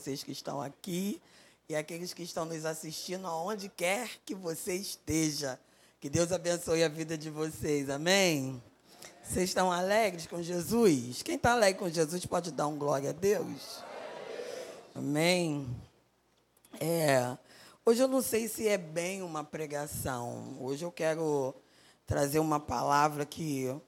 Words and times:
vocês 0.00 0.22
que 0.22 0.32
estão 0.32 0.62
aqui 0.62 1.20
e 1.68 1.76
aqueles 1.76 2.14
que 2.14 2.22
estão 2.22 2.46
nos 2.46 2.64
assistindo 2.64 3.26
aonde 3.26 3.68
quer 3.68 4.08
que 4.24 4.34
você 4.34 4.74
esteja. 4.74 5.60
Que 6.00 6.08
Deus 6.08 6.32
abençoe 6.32 6.82
a 6.82 6.88
vida 6.88 7.18
de 7.18 7.28
vocês. 7.28 7.90
Amém? 7.90 8.62
Vocês 9.22 9.50
estão 9.50 9.70
alegres 9.70 10.26
com 10.26 10.42
Jesus? 10.42 11.22
Quem 11.22 11.34
está 11.34 11.52
alegre 11.52 11.78
com 11.78 11.90
Jesus 11.90 12.24
pode 12.24 12.50
dar 12.50 12.66
um 12.66 12.78
glória 12.78 13.10
a 13.10 13.12
Deus? 13.12 13.84
Amém? 14.94 15.68
É, 16.80 17.36
hoje 17.84 18.02
eu 18.02 18.08
não 18.08 18.22
sei 18.22 18.48
se 18.48 18.66
é 18.66 18.78
bem 18.78 19.20
uma 19.20 19.44
pregação. 19.44 20.56
Hoje 20.58 20.82
eu 20.82 20.90
quero 20.90 21.54
trazer 22.06 22.38
uma 22.38 22.58
palavra 22.58 23.26
que 23.26 23.78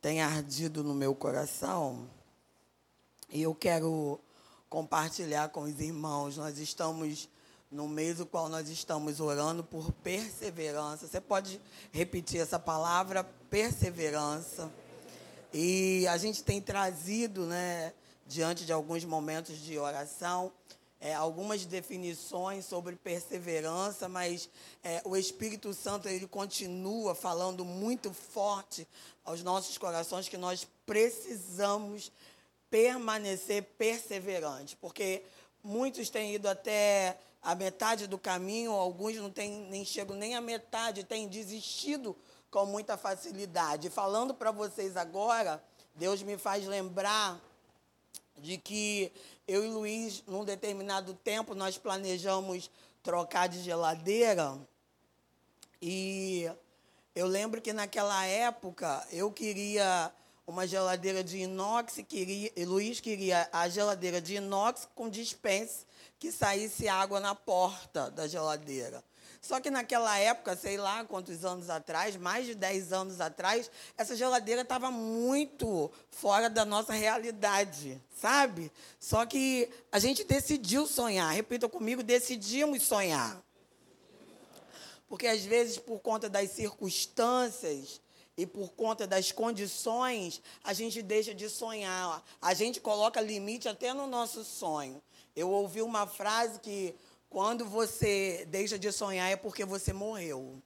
tem 0.00 0.22
ardido 0.22 0.82
no 0.82 0.94
meu 0.94 1.14
coração. 1.14 2.08
E 3.28 3.42
eu 3.42 3.54
quero 3.54 4.18
compartilhar 4.74 5.50
com 5.50 5.60
os 5.60 5.78
irmãos. 5.78 6.36
Nós 6.36 6.58
estamos 6.58 7.28
no 7.70 7.86
mês 7.86 8.18
no 8.18 8.26
qual 8.26 8.48
nós 8.48 8.68
estamos 8.68 9.20
orando 9.20 9.62
por 9.62 9.92
perseverança. 9.92 11.06
Você 11.06 11.20
pode 11.20 11.60
repetir 11.92 12.40
essa 12.40 12.58
palavra, 12.58 13.22
perseverança. 13.48 14.68
E 15.52 16.04
a 16.08 16.16
gente 16.16 16.42
tem 16.42 16.60
trazido, 16.60 17.46
né, 17.46 17.92
diante 18.26 18.66
de 18.66 18.72
alguns 18.72 19.04
momentos 19.04 19.58
de 19.58 19.78
oração, 19.78 20.50
é, 21.00 21.14
algumas 21.14 21.64
definições 21.64 22.64
sobre 22.64 22.96
perseverança, 22.96 24.08
mas 24.08 24.50
é, 24.82 25.00
o 25.04 25.16
Espírito 25.16 25.72
Santo 25.72 26.08
ele 26.08 26.26
continua 26.26 27.14
falando 27.14 27.64
muito 27.64 28.12
forte 28.12 28.88
aos 29.24 29.40
nossos 29.40 29.78
corações 29.78 30.28
que 30.28 30.36
nós 30.36 30.66
precisamos 30.84 32.10
permanecer 32.74 33.62
perseverante, 33.78 34.74
porque 34.74 35.22
muitos 35.62 36.10
têm 36.10 36.34
ido 36.34 36.48
até 36.48 37.16
a 37.40 37.54
metade 37.54 38.08
do 38.08 38.18
caminho, 38.18 38.72
alguns 38.72 39.14
não 39.14 39.30
têm, 39.30 39.68
nem 39.70 39.84
chegam 39.84 40.16
nem 40.16 40.34
à 40.34 40.40
metade, 40.40 41.04
têm 41.04 41.28
desistido 41.28 42.16
com 42.50 42.66
muita 42.66 42.96
facilidade. 42.96 43.90
Falando 43.90 44.34
para 44.34 44.50
vocês 44.50 44.96
agora, 44.96 45.62
Deus 45.94 46.20
me 46.24 46.36
faz 46.36 46.66
lembrar 46.66 47.40
de 48.36 48.58
que 48.58 49.12
eu 49.46 49.64
e 49.64 49.68
Luiz, 49.68 50.24
num 50.26 50.44
determinado 50.44 51.14
tempo, 51.14 51.54
nós 51.54 51.78
planejamos 51.78 52.68
trocar 53.04 53.48
de 53.48 53.62
geladeira. 53.62 54.58
E 55.80 56.50
eu 57.14 57.28
lembro 57.28 57.62
que 57.62 57.72
naquela 57.72 58.26
época 58.26 59.06
eu 59.12 59.30
queria 59.30 60.12
uma 60.46 60.66
geladeira 60.66 61.24
de 61.24 61.38
inox, 61.38 62.00
queria, 62.06 62.52
Luiz 62.66 63.00
queria 63.00 63.48
a 63.52 63.68
geladeira 63.68 64.20
de 64.20 64.36
inox 64.36 64.86
com 64.94 65.08
dispense 65.08 65.86
que 66.18 66.30
saísse 66.30 66.88
água 66.88 67.20
na 67.20 67.34
porta 67.34 68.10
da 68.10 68.26
geladeira. 68.26 69.02
Só 69.40 69.60
que 69.60 69.70
naquela 69.70 70.18
época, 70.18 70.56
sei 70.56 70.78
lá 70.78 71.04
quantos 71.04 71.44
anos 71.44 71.68
atrás, 71.68 72.16
mais 72.16 72.46
de 72.46 72.54
10 72.54 72.94
anos 72.94 73.20
atrás, 73.20 73.70
essa 73.96 74.16
geladeira 74.16 74.62
estava 74.62 74.90
muito 74.90 75.90
fora 76.10 76.48
da 76.48 76.64
nossa 76.64 76.94
realidade, 76.94 78.00
sabe? 78.18 78.72
Só 78.98 79.26
que 79.26 79.68
a 79.92 79.98
gente 79.98 80.24
decidiu 80.24 80.86
sonhar. 80.86 81.30
Repita 81.30 81.68
comigo, 81.68 82.02
decidimos 82.02 82.82
sonhar. 82.84 83.42
Porque 85.06 85.26
às 85.26 85.44
vezes, 85.44 85.76
por 85.76 86.00
conta 86.00 86.26
das 86.26 86.50
circunstâncias, 86.50 88.00
e 88.36 88.46
por 88.46 88.72
conta 88.72 89.06
das 89.06 89.30
condições, 89.30 90.42
a 90.62 90.72
gente 90.72 91.00
deixa 91.02 91.34
de 91.34 91.48
sonhar. 91.48 92.22
A 92.42 92.52
gente 92.52 92.80
coloca 92.80 93.20
limite 93.20 93.68
até 93.68 93.92
no 93.92 94.06
nosso 94.06 94.42
sonho. 94.42 95.00
Eu 95.36 95.50
ouvi 95.50 95.80
uma 95.82 96.06
frase 96.06 96.58
que 96.58 96.94
quando 97.30 97.64
você 97.64 98.46
deixa 98.50 98.78
de 98.78 98.90
sonhar 98.90 99.30
é 99.30 99.36
porque 99.36 99.64
você 99.64 99.92
morreu. 99.92 100.60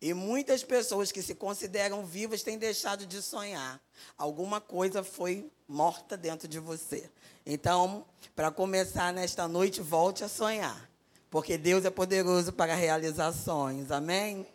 E 0.00 0.12
muitas 0.14 0.64
pessoas 0.64 1.12
que 1.12 1.22
se 1.22 1.34
consideram 1.34 2.04
vivas 2.04 2.42
têm 2.42 2.58
deixado 2.58 3.06
de 3.06 3.22
sonhar. 3.22 3.80
Alguma 4.18 4.60
coisa 4.60 5.04
foi 5.04 5.48
morta 5.68 6.16
dentro 6.16 6.48
de 6.48 6.58
você. 6.58 7.08
Então, 7.46 8.04
para 8.34 8.50
começar 8.50 9.12
nesta 9.12 9.46
noite, 9.46 9.80
volte 9.80 10.24
a 10.24 10.28
sonhar. 10.28 10.90
Porque 11.30 11.56
Deus 11.56 11.84
é 11.84 11.90
poderoso 11.90 12.52
para 12.52 12.74
realizações. 12.74 13.90
Amém? 13.90 14.46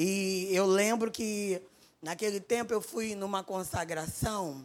E 0.00 0.48
eu 0.52 0.64
lembro 0.64 1.10
que 1.10 1.60
naquele 2.00 2.38
tempo 2.38 2.72
eu 2.72 2.80
fui 2.80 3.16
numa 3.16 3.42
consagração 3.42 4.64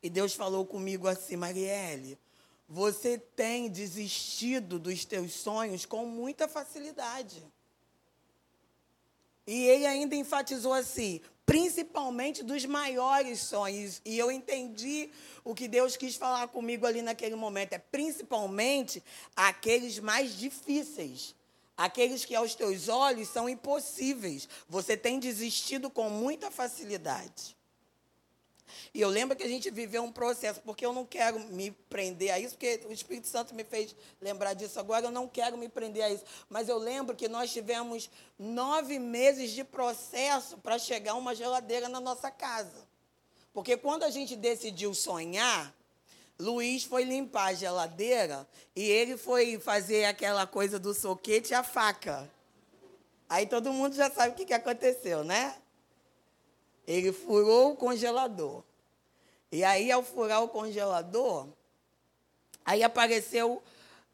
e 0.00 0.08
Deus 0.08 0.34
falou 0.34 0.64
comigo 0.64 1.08
assim, 1.08 1.34
Marielle, 1.34 2.16
você 2.68 3.18
tem 3.18 3.68
desistido 3.68 4.78
dos 4.78 5.04
teus 5.04 5.32
sonhos 5.32 5.84
com 5.84 6.06
muita 6.06 6.46
facilidade. 6.46 7.42
E 9.44 9.66
ele 9.66 9.84
ainda 9.84 10.14
enfatizou 10.14 10.72
assim, 10.72 11.20
principalmente 11.44 12.44
dos 12.44 12.64
maiores 12.64 13.40
sonhos. 13.40 14.00
E 14.04 14.16
eu 14.16 14.30
entendi 14.30 15.10
o 15.42 15.56
que 15.56 15.66
Deus 15.66 15.96
quis 15.96 16.14
falar 16.14 16.46
comigo 16.46 16.86
ali 16.86 17.02
naquele 17.02 17.34
momento. 17.34 17.72
É 17.72 17.78
principalmente 17.78 19.02
aqueles 19.34 19.98
mais 19.98 20.38
difíceis. 20.38 21.34
Aqueles 21.76 22.24
que 22.24 22.34
aos 22.34 22.54
teus 22.54 22.88
olhos 22.88 23.28
são 23.28 23.48
impossíveis. 23.48 24.48
Você 24.68 24.96
tem 24.96 25.18
desistido 25.18 25.90
com 25.90 26.08
muita 26.08 26.50
facilidade. 26.50 27.56
E 28.92 29.00
eu 29.00 29.08
lembro 29.08 29.36
que 29.36 29.42
a 29.42 29.48
gente 29.48 29.70
viveu 29.70 30.02
um 30.02 30.12
processo, 30.12 30.60
porque 30.62 30.86
eu 30.86 30.92
não 30.92 31.04
quero 31.04 31.38
me 31.38 31.70
prender 31.70 32.30
a 32.30 32.38
isso, 32.38 32.54
porque 32.54 32.80
o 32.88 32.92
Espírito 32.92 33.26
Santo 33.26 33.54
me 33.54 33.64
fez 33.64 33.94
lembrar 34.20 34.54
disso 34.54 34.78
agora, 34.78 35.06
eu 35.06 35.10
não 35.10 35.28
quero 35.28 35.56
me 35.58 35.68
prender 35.68 36.04
a 36.04 36.10
isso. 36.10 36.24
Mas 36.48 36.68
eu 36.68 36.78
lembro 36.78 37.16
que 37.16 37.28
nós 37.28 37.52
tivemos 37.52 38.10
nove 38.38 38.98
meses 38.98 39.50
de 39.50 39.64
processo 39.64 40.58
para 40.58 40.78
chegar 40.78 41.14
uma 41.14 41.34
geladeira 41.34 41.88
na 41.88 42.00
nossa 42.00 42.30
casa. 42.30 42.88
Porque 43.52 43.76
quando 43.76 44.04
a 44.04 44.10
gente 44.10 44.34
decidiu 44.36 44.94
sonhar, 44.94 45.74
Luiz 46.38 46.84
foi 46.84 47.04
limpar 47.04 47.46
a 47.46 47.54
geladeira 47.54 48.46
e 48.74 48.82
ele 48.82 49.16
foi 49.16 49.58
fazer 49.58 50.04
aquela 50.04 50.46
coisa 50.46 50.78
do 50.78 50.92
soquete 50.92 51.52
e 51.52 51.54
a 51.54 51.62
faca. 51.62 52.30
Aí 53.28 53.46
todo 53.46 53.72
mundo 53.72 53.94
já 53.94 54.10
sabe 54.10 54.32
o 54.32 54.34
que, 54.34 54.44
que 54.44 54.54
aconteceu, 54.54 55.24
né? 55.24 55.56
Ele 56.86 57.12
furou 57.12 57.72
o 57.72 57.76
congelador. 57.76 58.62
E 59.50 59.62
aí, 59.62 59.90
ao 59.90 60.02
furar 60.02 60.42
o 60.42 60.48
congelador, 60.48 61.46
aí 62.64 62.82
apareceu 62.82 63.62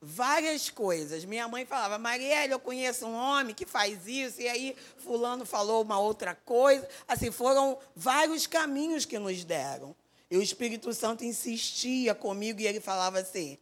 várias 0.01 0.69
coisas. 0.69 1.25
Minha 1.25 1.49
mãe 1.49 1.65
falava, 1.65 1.99
Marielle, 1.99 2.53
eu 2.53 2.61
conheço 2.61 3.07
um 3.07 3.15
homem 3.15 3.55
que 3.55 3.67
faz 3.67 4.07
isso, 4.07 4.41
e 4.41 4.49
aí 4.49 4.77
fulano 4.99 5.45
falou 5.45 5.83
uma 5.83 5.99
outra 5.99 6.35
coisa. 6.35 6.87
Assim, 7.09 7.31
foram 7.31 7.79
vários 7.97 8.47
caminhos 8.47 9.05
que 9.05 9.19
nos 9.19 9.43
deram. 9.45 9.97
E 10.31 10.37
o 10.37 10.43
Espírito 10.43 10.95
Santo 10.95 11.25
insistia 11.25 12.15
comigo 12.15 12.61
e 12.61 12.67
ele 12.67 12.81
falava 12.81 13.19
assim: 13.19 13.59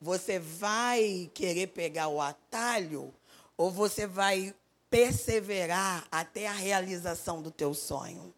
você 0.00 0.38
vai 0.38 1.30
querer 1.32 1.68
pegar 1.68 2.08
o 2.08 2.20
atalho 2.20 3.14
ou 3.56 3.70
você 3.70 4.06
vai 4.06 4.54
perseverar 4.90 6.06
até 6.10 6.48
a 6.48 6.52
realização 6.52 7.40
do 7.40 7.50
teu 7.50 7.72
sonho? 7.72 8.34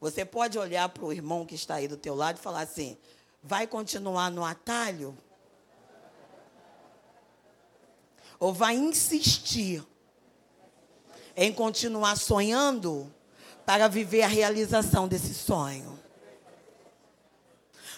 Você 0.00 0.24
pode 0.24 0.58
olhar 0.58 0.88
para 0.90 1.04
o 1.04 1.12
irmão 1.12 1.46
que 1.46 1.54
está 1.54 1.76
aí 1.76 1.88
do 1.88 1.96
teu 1.96 2.14
lado 2.14 2.36
e 2.36 2.42
falar 2.42 2.60
assim: 2.60 2.96
vai 3.42 3.66
continuar 3.66 4.30
no 4.30 4.44
atalho? 4.44 5.16
Ou 8.38 8.52
vai 8.52 8.74
insistir 8.74 9.82
em 11.34 11.52
continuar 11.52 12.16
sonhando 12.16 13.10
para 13.64 13.88
viver 13.88 14.22
a 14.22 14.28
realização 14.28 15.08
desse 15.08 15.32
sonho? 15.32 15.93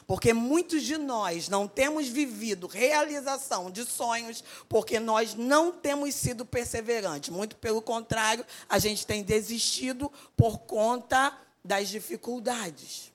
Porque 0.06 0.33
muitos 0.33 0.84
de 0.84 0.97
nós 0.97 1.49
não 1.49 1.67
temos 1.67 2.06
vivido 2.06 2.69
realização 2.69 3.71
de 3.71 3.84
sonhos 3.84 4.42
porque 4.69 5.01
nós 5.01 5.34
não 5.34 5.72
temos 5.72 6.15
sido 6.15 6.47
perseverantes. 6.47 7.31
Muito 7.31 7.57
pelo 7.57 7.83
contrário, 7.83 8.47
a 8.69 8.78
gente 8.78 9.04
tem 9.04 9.25
desistido 9.25 10.10
por 10.36 10.59
conta 10.59 11.36
das 11.65 11.89
dificuldades. 11.89 13.13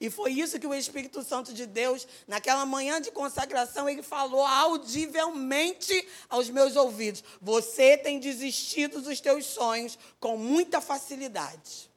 E 0.00 0.10
foi 0.10 0.32
isso 0.32 0.58
que 0.58 0.66
o 0.66 0.74
Espírito 0.74 1.22
Santo 1.22 1.52
de 1.52 1.66
Deus, 1.66 2.06
naquela 2.26 2.64
manhã 2.64 3.00
de 3.00 3.10
consagração, 3.10 3.88
ele 3.88 4.02
falou 4.02 4.44
audivelmente 4.44 6.06
aos 6.28 6.48
meus 6.48 6.76
ouvidos: 6.76 7.22
Você 7.40 7.96
tem 7.96 8.18
desistido 8.18 9.00
dos 9.00 9.20
teus 9.20 9.46
sonhos 9.46 9.98
com 10.18 10.36
muita 10.36 10.80
facilidade. 10.80 11.89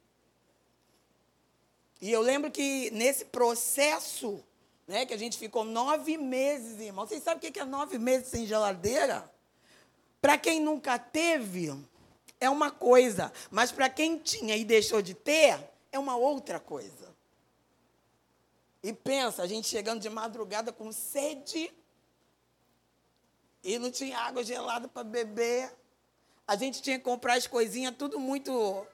E 2.04 2.12
eu 2.12 2.20
lembro 2.20 2.50
que 2.50 2.90
nesse 2.90 3.24
processo, 3.24 4.44
né, 4.86 5.06
que 5.06 5.14
a 5.14 5.16
gente 5.16 5.38
ficou 5.38 5.64
nove 5.64 6.18
meses, 6.18 6.78
irmão. 6.78 7.06
Vocês 7.06 7.22
sabem 7.22 7.48
o 7.48 7.50
que 7.50 7.58
é 7.58 7.64
nove 7.64 7.96
meses 7.96 8.28
sem 8.28 8.44
geladeira? 8.44 9.32
Para 10.20 10.36
quem 10.36 10.60
nunca 10.60 10.98
teve, 10.98 11.74
é 12.38 12.50
uma 12.50 12.70
coisa. 12.70 13.32
Mas 13.50 13.72
para 13.72 13.88
quem 13.88 14.18
tinha 14.18 14.54
e 14.54 14.66
deixou 14.66 15.00
de 15.00 15.14
ter, 15.14 15.58
é 15.90 15.98
uma 15.98 16.14
outra 16.14 16.60
coisa. 16.60 17.16
E 18.82 18.92
pensa, 18.92 19.42
a 19.42 19.46
gente 19.46 19.66
chegando 19.66 20.02
de 20.02 20.10
madrugada 20.10 20.70
com 20.70 20.92
sede 20.92 21.72
e 23.62 23.78
não 23.78 23.90
tinha 23.90 24.18
água 24.18 24.44
gelada 24.44 24.88
para 24.88 25.04
beber. 25.04 25.74
A 26.46 26.54
gente 26.54 26.82
tinha 26.82 26.98
que 26.98 27.04
comprar 27.06 27.38
as 27.38 27.46
coisinhas 27.46 27.96
tudo 27.96 28.20
muito 28.20 28.86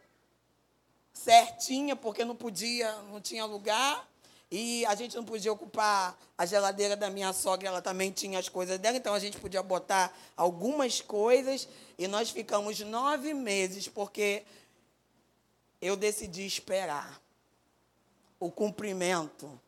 certinha, 1.13 1.95
porque 1.95 2.25
não 2.25 2.37
podia, 2.37 2.93
não 3.03 3.21
tinha 3.21 3.45
lugar. 3.45 4.09
E 4.51 4.85
a 4.87 4.95
gente 4.97 5.15
não 5.15 5.25
podia 5.25 5.53
ocupar 5.53 6.19
a 6.37 6.45
geladeira 6.45 6.97
da 6.97 7.09
minha 7.09 7.33
sogra, 7.33 7.69
ela 7.69 7.81
também 7.81 8.11
tinha 8.11 8.39
as 8.39 8.49
coisas 8.49 8.79
dela, 8.79 8.97
então 8.97 9.15
a 9.15 9.19
gente 9.21 9.39
podia 9.39 9.63
botar 9.63 10.13
algumas 10.37 11.01
coisas. 11.01 11.69
E 11.97 12.09
nós 12.09 12.31
ficamos 12.31 12.81
nove 12.81 13.33
meses, 13.33 13.87
porque 13.87 14.45
eu 15.81 15.97
decidi 15.97 16.45
esperar 16.45 17.21
o 18.41 18.51
cumprimento 18.51 19.61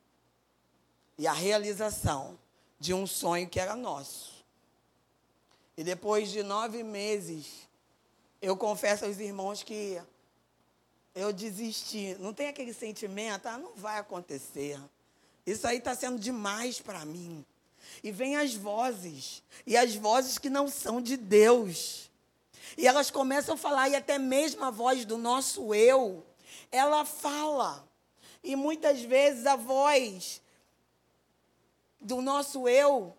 e 1.17 1.27
a 1.29 1.33
realização 1.33 2.39
de 2.81 2.93
um 2.93 3.07
sonho 3.07 3.49
que 3.49 3.61
era 3.61 3.77
nosso. 3.77 4.45
E 5.77 5.85
depois 5.85 6.31
de 6.31 6.43
nove 6.43 6.83
meses, 6.83 7.69
eu 8.41 8.57
confesso 8.57 9.05
aos 9.05 9.19
irmãos 9.21 9.63
que 9.63 10.03
eu 11.15 11.33
desisti. 11.33 12.17
Não 12.19 12.33
tem 12.33 12.49
aquele 12.49 12.73
sentimento, 12.73 13.47
ah, 13.47 13.59
não 13.59 13.75
vai 13.75 13.99
acontecer. 13.99 14.81
Isso 15.47 15.67
aí 15.67 15.79
está 15.79 15.95
sendo 15.95 16.19
demais 16.19 16.81
para 16.81 17.05
mim. 17.05 17.45
E 18.03 18.11
vem 18.11 18.37
as 18.37 18.55
vozes, 18.55 19.43
e 19.67 19.77
as 19.77 19.95
vozes 19.95 20.39
que 20.39 20.49
não 20.49 20.69
são 20.69 21.01
de 21.01 21.17
Deus. 21.17 22.11
E 22.77 22.87
elas 22.87 23.11
começam 23.11 23.55
a 23.55 23.59
falar, 23.59 23.89
e 23.89 23.97
até 23.97 24.19
mesmo 24.19 24.65
a 24.65 24.71
voz 24.71 25.05
do 25.05 25.19
nosso 25.19 25.75
eu, 25.75 26.25
ela 26.71 27.05
fala. 27.05 27.87
E 28.43 28.57
muitas 28.57 29.03
vezes 29.03 29.47
a 29.47 29.57
voz 29.57 30.41
do 32.01 32.21
nosso 32.21 32.69
eu, 32.69 33.17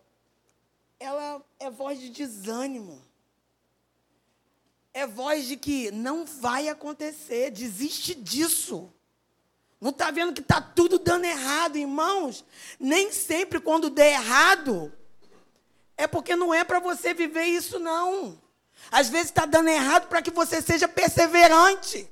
ela 1.00 1.42
é 1.60 1.70
voz 1.70 2.00
de 2.00 2.10
desânimo. 2.10 3.02
É 4.94 5.08
voz 5.08 5.48
de 5.48 5.58
que 5.58 5.90
não 5.92 6.26
vai 6.26 6.70
acontecer, 6.70 7.50
desiste 7.50 8.14
disso. 8.14 8.94
Não 9.82 9.90
está 9.90 10.12
vendo 10.12 10.34
que 10.34 10.42
está 10.42 10.62
tudo 10.62 11.00
dando 11.00 11.26
errado, 11.26 11.78
irmãos? 11.78 12.46
Nem 12.80 13.12
sempre 13.12 13.60
quando 13.60 13.90
der 13.90 14.14
errado, 14.14 14.94
é 15.98 16.08
porque 16.08 16.36
não 16.36 16.54
é 16.54 16.64
para 16.64 16.80
você 16.80 17.14
viver 17.14 17.46
isso, 17.46 17.80
não. 17.80 18.42
Às 18.92 19.10
vezes 19.10 19.28
está 19.28 19.46
dando 19.46 19.70
errado 19.70 20.08
para 20.08 20.22
que 20.22 20.32
você 20.32 20.62
seja 20.62 20.88
perseverante. 20.88 22.10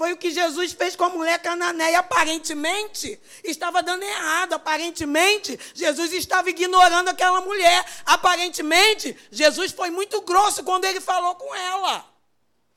Foi 0.00 0.14
o 0.14 0.16
que 0.16 0.30
Jesus 0.30 0.72
fez 0.72 0.96
com 0.96 1.04
a 1.04 1.10
mulher 1.10 1.38
cananeia. 1.42 1.98
Aparentemente, 1.98 3.20
estava 3.44 3.82
dando 3.82 4.02
errado. 4.02 4.54
Aparentemente, 4.54 5.60
Jesus 5.74 6.14
estava 6.14 6.48
ignorando 6.48 7.10
aquela 7.10 7.42
mulher. 7.42 7.84
Aparentemente, 8.06 9.14
Jesus 9.30 9.72
foi 9.72 9.90
muito 9.90 10.22
grosso 10.22 10.64
quando 10.64 10.86
ele 10.86 11.02
falou 11.02 11.34
com 11.34 11.54
ela. 11.54 12.02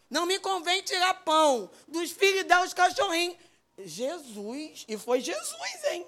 Não 0.10 0.26
me 0.26 0.38
convém 0.38 0.82
tirar 0.82 1.14
pão 1.24 1.72
dos 1.88 2.12
filhos 2.12 2.42
e 2.42 2.44
dar 2.44 2.62
os 2.62 2.74
cachorrinhos. 2.74 3.38
Jesus, 3.78 4.84
e 4.86 4.98
foi 4.98 5.22
Jesus, 5.22 5.84
hein? 5.92 6.06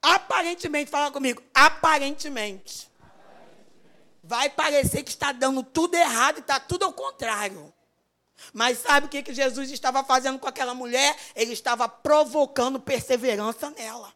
Aparentemente, 0.00 0.90
fala 0.90 1.10
comigo, 1.10 1.42
aparentemente. 1.52 2.90
Vai 4.24 4.48
parecer 4.48 5.02
que 5.02 5.10
está 5.10 5.32
dando 5.32 5.62
tudo 5.62 5.96
errado 5.96 6.38
e 6.38 6.40
está 6.40 6.58
tudo 6.58 6.86
ao 6.86 6.94
contrário. 6.94 7.74
Mas 8.52 8.78
sabe 8.78 9.06
o 9.06 9.08
que, 9.08 9.22
que 9.22 9.34
Jesus 9.34 9.70
estava 9.70 10.04
fazendo 10.04 10.38
com 10.38 10.46
aquela 10.46 10.74
mulher? 10.74 11.16
Ele 11.34 11.52
estava 11.52 11.88
provocando 11.88 12.80
perseverança 12.80 13.70
nela. 13.70 14.12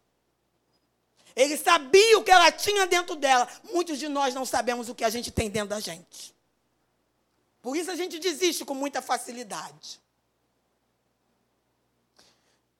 Ele 1.34 1.56
sabia 1.56 2.18
o 2.18 2.24
que 2.24 2.30
ela 2.30 2.52
tinha 2.52 2.86
dentro 2.86 3.16
dela. 3.16 3.48
Muitos 3.72 3.98
de 3.98 4.08
nós 4.08 4.34
não 4.34 4.44
sabemos 4.44 4.88
o 4.88 4.94
que 4.94 5.04
a 5.04 5.10
gente 5.10 5.30
tem 5.30 5.50
dentro 5.50 5.70
da 5.70 5.80
gente. 5.80 6.34
Por 7.60 7.76
isso 7.76 7.90
a 7.90 7.96
gente 7.96 8.18
desiste 8.18 8.64
com 8.64 8.74
muita 8.74 9.00
facilidade. 9.00 10.00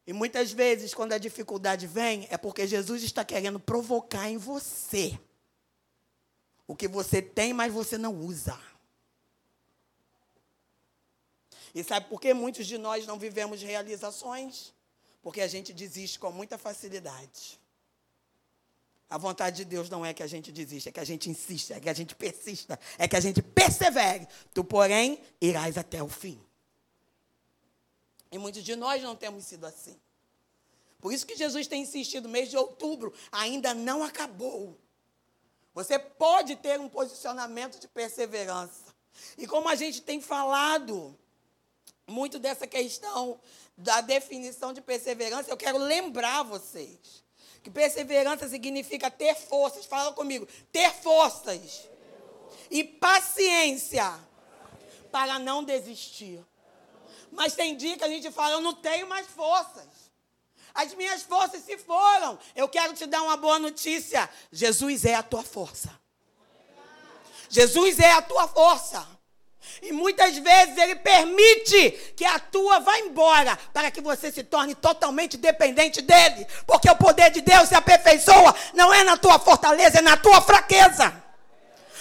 E 0.07 0.13
muitas 0.13 0.51
vezes, 0.51 0.93
quando 0.93 1.13
a 1.13 1.19
dificuldade 1.19 1.87
vem, 1.87 2.27
é 2.29 2.37
porque 2.37 2.67
Jesus 2.67 3.03
está 3.05 3.25
querendo 3.25 3.61
provocar 3.61 4.29
em 4.29 4.37
você 4.37 5.19
o 6.67 6.75
que 6.75 6.89
você 6.89 7.23
tem, 7.23 7.53
mas 7.53 7.73
você 7.73 7.97
não 7.97 8.15
usa. 8.15 8.59
E 11.75 11.83
sabe 11.83 12.09
por 12.09 12.21
que 12.21 12.35
muitos 12.35 12.67
de 12.67 12.77
nós 12.77 13.07
não 13.07 13.19
vivemos 13.19 13.63
realizações? 13.63 14.73
Porque 15.23 15.41
a 15.41 15.47
gente 15.47 15.73
desiste 15.73 16.19
com 16.19 16.31
muita 16.31 16.59
facilidade. 16.59 17.61
A 19.09 19.19
vontade 19.19 19.57
de 19.57 19.65
Deus 19.65 19.91
não 19.91 20.05
é 20.05 20.15
que 20.15 20.23
a 20.23 20.27
gente 20.27 20.51
desista, 20.51 20.89
é 20.89 20.93
que 20.93 21.01
a 21.01 21.05
gente 21.05 21.29
insista, 21.29 21.75
é 21.75 21.81
que 21.81 21.89
a 21.89 21.93
gente 21.93 22.15
persista, 22.15 22.81
é 22.99 23.07
que 23.07 23.17
a 23.17 23.21
gente 23.21 23.43
persevere. 23.43 24.27
Tu, 24.55 24.65
porém, 24.65 25.21
irás 25.41 25.77
até 25.77 26.03
o 26.03 26.09
fim. 26.09 26.41
E 28.31 28.39
muitos 28.39 28.65
de 28.65 28.75
nós 28.75 29.03
não 29.03 29.15
temos 29.15 29.45
sido 29.45 29.67
assim. 29.67 30.01
Por 30.99 31.13
isso 31.13 31.27
que 31.27 31.37
Jesus 31.37 31.67
tem 31.67 31.83
insistido, 31.83 32.29
mês 32.29 32.49
de 32.49 32.57
outubro 32.57 33.13
ainda 33.31 33.75
não 33.75 34.03
acabou. 34.03 34.79
Você 35.75 35.99
pode 35.99 36.57
ter 36.57 36.81
um 36.81 36.89
posicionamento 36.89 37.79
de 37.79 37.89
perseverança. 37.89 38.95
E 39.37 39.47
como 39.47 39.69
a 39.69 39.75
gente 39.75 40.01
tem 40.01 40.21
falado, 40.21 41.19
muito 42.13 42.39
dessa 42.39 42.67
questão 42.67 43.41
da 43.77 44.01
definição 44.01 44.73
de 44.73 44.81
perseverança, 44.81 45.51
eu 45.51 45.57
quero 45.57 45.79
lembrar 45.79 46.43
vocês 46.43 47.23
que 47.63 47.71
perseverança 47.71 48.49
significa 48.49 49.11
ter 49.11 49.35
forças. 49.35 49.87
Fala 49.87 50.13
comigo, 50.13 50.47
ter 50.71 50.93
forças 50.93 51.89
e 52.71 52.83
paciência 52.83 54.19
para 55.11 55.39
não 55.39 55.63
desistir. 55.63 56.45
Mas 57.31 57.55
tem 57.55 57.77
dia 57.77 57.97
que 57.97 58.05
a 58.05 58.09
gente 58.09 58.31
fala, 58.31 58.55
eu 58.55 58.61
não 58.61 58.75
tenho 58.75 59.07
mais 59.07 59.27
forças. 59.27 59.89
As 60.75 60.95
minhas 60.95 61.23
forças 61.23 61.63
se 61.63 61.79
foram. 61.79 62.39
Eu 62.57 62.69
quero 62.69 62.95
te 62.95 63.07
dar 63.07 63.23
uma 63.23 63.37
boa 63.37 63.59
notícia. 63.59 64.29
Jesus 64.51 65.05
é 65.05 65.15
a 65.15 65.23
tua 65.23 65.43
força. 65.43 65.99
Jesus 67.49 67.99
é 67.99 68.13
a 68.13 68.23
tua 68.23 68.49
força. 68.49 69.07
E 69.81 69.93
muitas 69.93 70.37
vezes 70.37 70.77
ele 70.77 70.97
permite 70.97 71.91
que 72.17 72.25
a 72.25 72.39
tua 72.39 72.81
vá 72.81 72.99
embora 72.99 73.59
para 73.73 73.91
que 73.91 74.01
você 74.01 74.31
se 74.31 74.43
torne 74.43 74.75
totalmente 74.75 75.37
dependente 75.37 76.01
dele. 76.01 76.47
Porque 76.67 76.91
o 76.91 76.97
poder 76.97 77.31
de 77.31 77.41
Deus 77.41 77.69
se 77.69 77.75
aperfeiçoa 77.75 78.55
não 78.75 78.93
é 78.93 79.03
na 79.05 79.17
tua 79.17 79.39
fortaleza, 79.39 79.99
é 79.99 80.03
na 80.03 80.17
tua 80.17 80.41
fraqueza. 80.41 81.23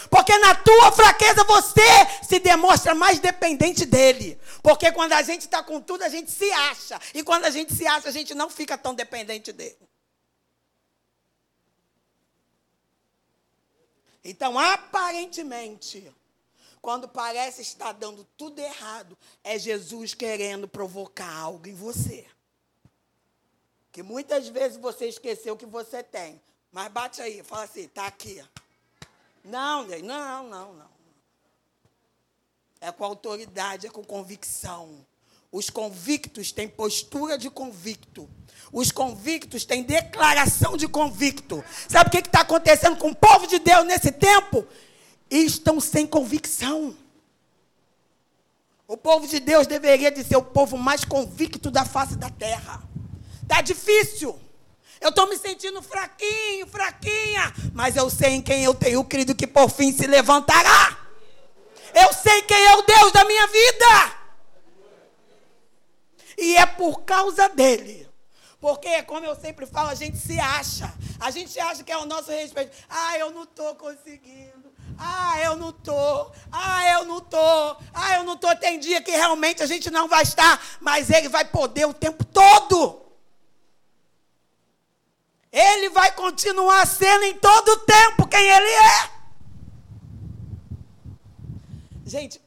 Porque 0.10 0.38
na 0.40 0.54
tua 0.54 0.92
fraqueza 0.92 1.44
você 1.46 1.82
se 2.22 2.38
demonstra 2.40 2.94
mais 2.94 3.20
dependente 3.20 3.86
dele. 3.86 4.38
Porque 4.62 4.92
quando 4.92 5.14
a 5.14 5.22
gente 5.22 5.42
está 5.42 5.64
com 5.64 5.80
tudo, 5.80 6.04
a 6.04 6.10
gente 6.10 6.30
se 6.30 6.52
acha. 6.52 7.00
E 7.14 7.24
quando 7.24 7.46
a 7.46 7.50
gente 7.50 7.74
se 7.74 7.88
acha, 7.88 8.10
a 8.10 8.12
gente 8.12 8.36
não 8.36 8.50
fica 8.50 8.78
tão 8.78 8.94
dependente 8.94 9.54
dele. 9.54 9.78
Então, 14.24 14.60
aparentemente, 14.60 16.14
quando 16.82 17.08
parece 17.08 17.62
estar 17.62 17.92
dando 17.92 18.26
tudo 18.36 18.60
errado, 18.60 19.18
é 19.44 19.60
Jesus 19.60 20.14
querendo 20.14 20.68
provocar 20.68 21.32
algo 21.32 21.68
em 21.68 21.76
você. 21.76 22.26
Que 23.92 24.02
muitas 24.02 24.48
vezes 24.48 24.78
você 24.78 25.08
esqueceu 25.08 25.56
que 25.56 25.66
você 25.66 26.02
tem. 26.02 26.42
Mas 26.72 26.92
bate 26.92 27.22
aí, 27.22 27.44
fala 27.44 27.64
assim, 27.64 27.82
está 27.82 28.08
aqui. 28.08 28.44
Não, 29.44 29.86
não, 29.86 30.48
não, 30.48 30.74
não. 30.74 30.92
É 32.80 32.92
com 32.92 33.04
autoridade, 33.04 33.86
é 33.86 33.90
com 33.90 34.04
convicção. 34.04 35.06
Os 35.52 35.70
convictos 35.70 36.52
têm 36.52 36.68
postura 36.68 37.38
de 37.38 37.50
convicto. 37.50 38.28
Os 38.72 38.92
convictos 38.92 39.66
têm 39.66 39.84
declaração 39.84 40.78
de 40.78 40.88
convicto. 40.88 41.64
Sabe 41.90 42.08
o 42.08 42.12
que 42.12 42.20
está 42.20 42.42
acontecendo 42.42 42.98
com 42.98 43.10
o 43.10 43.16
povo 43.16 43.46
de 43.46 43.60
Deus 43.60 43.86
nesse 43.86 44.12
tempo? 44.12 44.66
Estão 45.38 45.80
sem 45.80 46.06
convicção. 46.06 46.96
O 48.88 48.98
povo 48.98 49.26
de 49.26 49.40
Deus 49.40 49.66
deveria 49.66 50.12
de 50.12 50.24
ser 50.24 50.36
o 50.36 50.44
povo 50.44 50.78
mais 50.78 51.06
convicto 51.06 51.72
da 51.72 51.86
face 51.86 52.18
da 52.18 52.30
terra. 52.30 52.84
Está 53.42 53.62
difícil. 53.62 54.38
Eu 55.00 55.10
estou 55.10 55.28
me 55.30 55.38
sentindo 55.38 55.82
fraquinho, 55.82 56.68
fraquinha. 56.68 57.54
Mas 57.74 57.96
eu 57.96 58.10
sei 58.10 58.32
em 58.32 58.42
quem 58.42 58.64
eu 58.64 58.74
tenho 58.74 59.04
crido 59.06 59.34
que 59.34 59.48
por 59.48 59.70
fim 59.70 59.94
se 59.94 60.06
levantará. 60.06 60.98
Eu 61.94 62.14
sei 62.14 62.42
quem 62.42 62.66
é 62.66 62.76
o 62.76 62.82
Deus 62.82 63.12
da 63.14 63.24
minha 63.24 63.48
vida. 63.48 64.16
E 66.38 66.58
é 66.58 66.66
por 66.66 67.04
causa 67.04 67.48
dele. 67.50 68.08
Porque, 68.60 69.02
como 69.04 69.26
eu 69.26 69.36
sempre 69.36 69.66
falo, 69.66 69.90
a 69.90 69.96
gente 69.96 70.18
se 70.18 70.40
acha. 70.40 70.94
A 71.20 71.32
gente 71.32 71.60
acha 71.60 71.84
que 71.84 71.92
é 71.92 71.98
o 71.98 72.06
nosso 72.06 72.30
respeito. 72.30 72.76
Ah, 72.90 73.18
eu 73.18 73.32
não 73.32 73.44
estou 73.44 73.74
conseguindo. 73.76 74.51
Ah, 75.04 75.40
eu 75.42 75.58
não 75.58 75.72
tô. 75.72 76.32
Ah, 76.52 76.88
eu 76.92 77.06
não 77.06 77.20
tô. 77.20 77.76
Ah, 77.92 78.18
eu 78.18 78.24
não 78.24 78.38
tô. 78.38 78.56
Tem 78.56 78.80
dia 78.80 79.02
que 79.02 79.10
realmente 79.10 79.64
a 79.64 79.66
gente 79.66 79.90
não 79.90 80.08
vai 80.08 80.22
estar, 80.22 80.62
mas 80.80 81.10
ele 81.10 81.28
vai 81.28 81.44
poder 81.44 81.86
o 81.86 81.94
tempo 81.94 82.24
todo. 82.24 83.02
Ele 85.52 85.90
vai 85.90 86.14
continuar 86.14 86.86
sendo 86.86 87.24
em 87.26 87.38
todo 87.38 87.70
o 87.70 87.78
tempo 87.80 88.28
quem 88.28 88.48
Ele 88.48 88.70
é. 88.70 89.12
Gente, 92.06 92.40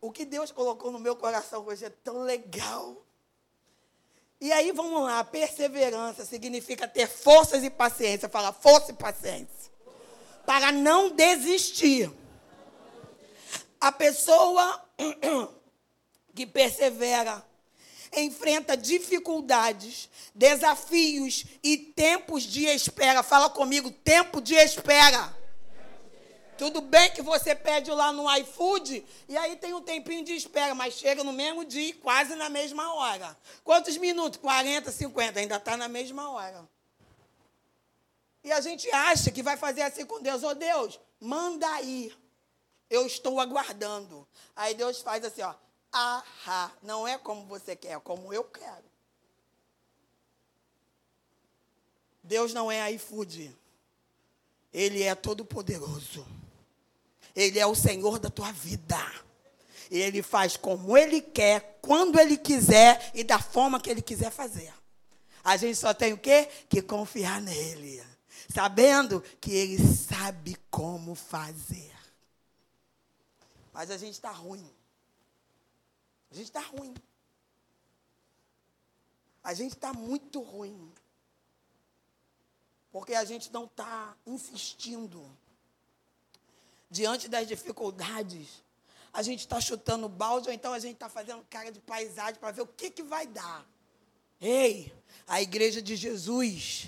o 0.00 0.10
que 0.10 0.24
Deus 0.24 0.50
colocou 0.50 0.90
no 0.90 0.98
meu 0.98 1.14
coração 1.14 1.64
hoje 1.66 1.84
é 1.84 1.90
tão 1.90 2.22
legal. 2.22 2.96
E 4.40 4.50
aí 4.50 4.72
vamos 4.72 5.02
lá, 5.02 5.22
perseverança 5.24 6.24
significa 6.24 6.88
ter 6.88 7.06
forças 7.06 7.62
e 7.62 7.68
paciência. 7.70 8.28
Fala 8.28 8.52
força 8.52 8.92
e 8.92 8.94
paciência. 8.94 9.67
Para 10.48 10.72
não 10.72 11.10
desistir. 11.10 12.10
A 13.78 13.92
pessoa 13.92 14.82
que 16.34 16.46
persevera 16.46 17.44
enfrenta 18.16 18.74
dificuldades, 18.74 20.08
desafios 20.34 21.44
e 21.62 21.76
tempos 21.76 22.44
de 22.44 22.64
espera. 22.64 23.22
Fala 23.22 23.50
comigo, 23.50 23.90
tempo 23.90 24.40
de 24.40 24.54
espera. 24.54 25.36
Tudo 26.56 26.80
bem 26.80 27.10
que 27.10 27.20
você 27.20 27.54
pede 27.54 27.90
lá 27.90 28.10
no 28.10 28.34
iFood 28.38 29.04
e 29.28 29.36
aí 29.36 29.54
tem 29.56 29.74
um 29.74 29.82
tempinho 29.82 30.24
de 30.24 30.32
espera, 30.32 30.74
mas 30.74 30.94
chega 30.94 31.22
no 31.22 31.32
mesmo 31.34 31.62
dia, 31.62 31.94
quase 31.96 32.34
na 32.36 32.48
mesma 32.48 32.94
hora. 32.94 33.36
Quantos 33.62 33.98
minutos? 33.98 34.40
40, 34.40 34.90
50, 34.90 35.40
ainda 35.40 35.56
está 35.56 35.76
na 35.76 35.88
mesma 35.88 36.30
hora. 36.30 36.66
E 38.48 38.52
a 38.52 38.62
gente 38.62 38.90
acha 38.90 39.30
que 39.30 39.42
vai 39.42 39.58
fazer 39.58 39.82
assim 39.82 40.06
com 40.06 40.22
Deus. 40.22 40.42
Ô 40.42 40.48
oh, 40.48 40.54
Deus, 40.54 40.98
manda 41.20 41.68
aí. 41.74 42.10
Eu 42.88 43.06
estou 43.06 43.38
aguardando. 43.38 44.26
Aí 44.56 44.74
Deus 44.74 45.02
faz 45.02 45.22
assim, 45.22 45.42
ó. 45.42 45.54
Ahá. 45.92 46.72
Não 46.82 47.06
é 47.06 47.18
como 47.18 47.44
você 47.44 47.76
quer, 47.76 47.92
é 47.92 48.00
como 48.00 48.32
eu 48.32 48.42
quero. 48.42 48.84
Deus 52.22 52.54
não 52.54 52.72
é 52.72 52.90
iFood. 52.92 53.54
Ele 54.72 55.02
é 55.02 55.14
todo 55.14 55.44
poderoso. 55.44 56.26
Ele 57.36 57.58
é 57.58 57.66
o 57.66 57.74
Senhor 57.74 58.18
da 58.18 58.30
tua 58.30 58.50
vida. 58.50 58.96
Ele 59.90 60.22
faz 60.22 60.56
como 60.56 60.96
Ele 60.96 61.20
quer, 61.20 61.78
quando 61.82 62.18
Ele 62.18 62.38
quiser 62.38 63.10
e 63.12 63.22
da 63.22 63.38
forma 63.38 63.78
que 63.78 63.90
Ele 63.90 64.00
quiser 64.00 64.30
fazer. 64.30 64.72
A 65.44 65.54
gente 65.58 65.76
só 65.76 65.92
tem 65.92 66.14
o 66.14 66.18
quê? 66.18 66.48
Que 66.66 66.80
confiar 66.80 67.42
nele. 67.42 68.07
Sabendo 68.48 69.20
que 69.40 69.52
Ele 69.52 69.78
sabe 69.78 70.56
como 70.70 71.14
fazer. 71.14 71.94
Mas 73.72 73.90
a 73.90 73.96
gente 73.96 74.14
está 74.14 74.30
ruim. 74.30 74.68
A 76.30 76.34
gente 76.34 76.46
está 76.46 76.60
ruim. 76.60 76.94
A 79.42 79.54
gente 79.54 79.74
está 79.74 79.92
muito 79.92 80.40
ruim. 80.40 80.92
Porque 82.90 83.14
a 83.14 83.24
gente 83.24 83.52
não 83.52 83.64
está 83.64 84.16
insistindo 84.26 85.24
diante 86.90 87.28
das 87.28 87.46
dificuldades, 87.46 88.62
a 89.12 89.22
gente 89.22 89.40
está 89.40 89.60
chutando 89.60 90.08
balde 90.08 90.48
ou 90.48 90.54
então 90.54 90.72
a 90.72 90.78
gente 90.78 90.94
está 90.94 91.08
fazendo 91.08 91.44
cara 91.50 91.70
de 91.70 91.80
paisagem 91.80 92.36
para 92.36 92.50
ver 92.50 92.62
o 92.62 92.66
que, 92.66 92.90
que 92.90 93.02
vai 93.02 93.26
dar. 93.26 93.66
Ei, 94.40 94.92
a 95.26 95.42
igreja 95.42 95.82
de 95.82 95.96
Jesus, 95.96 96.86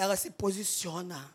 ela 0.00 0.16
se 0.16 0.30
posiciona. 0.30 1.30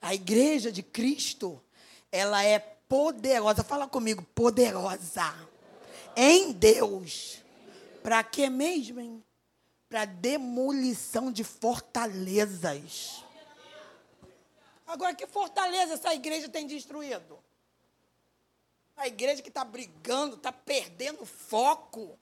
A 0.00 0.14
igreja 0.14 0.72
de 0.72 0.82
Cristo, 0.82 1.62
ela 2.10 2.42
é 2.42 2.58
poderosa. 2.58 3.62
Fala 3.62 3.86
comigo, 3.86 4.22
poderosa. 4.34 5.34
Em 6.16 6.52
Deus. 6.52 7.42
Para 8.02 8.24
quê 8.24 8.48
mesmo, 8.48 8.98
hein? 8.98 9.22
Para 9.90 10.06
demolição 10.06 11.30
de 11.30 11.44
fortalezas. 11.44 13.22
Agora, 14.86 15.14
que 15.14 15.26
fortaleza 15.26 15.92
essa 15.92 16.14
igreja 16.14 16.48
tem 16.48 16.66
destruído? 16.66 17.38
A 18.96 19.06
igreja 19.06 19.42
que 19.42 19.50
está 19.50 19.66
brigando, 19.66 20.36
está 20.36 20.50
perdendo 20.50 21.26
foco. 21.26 22.18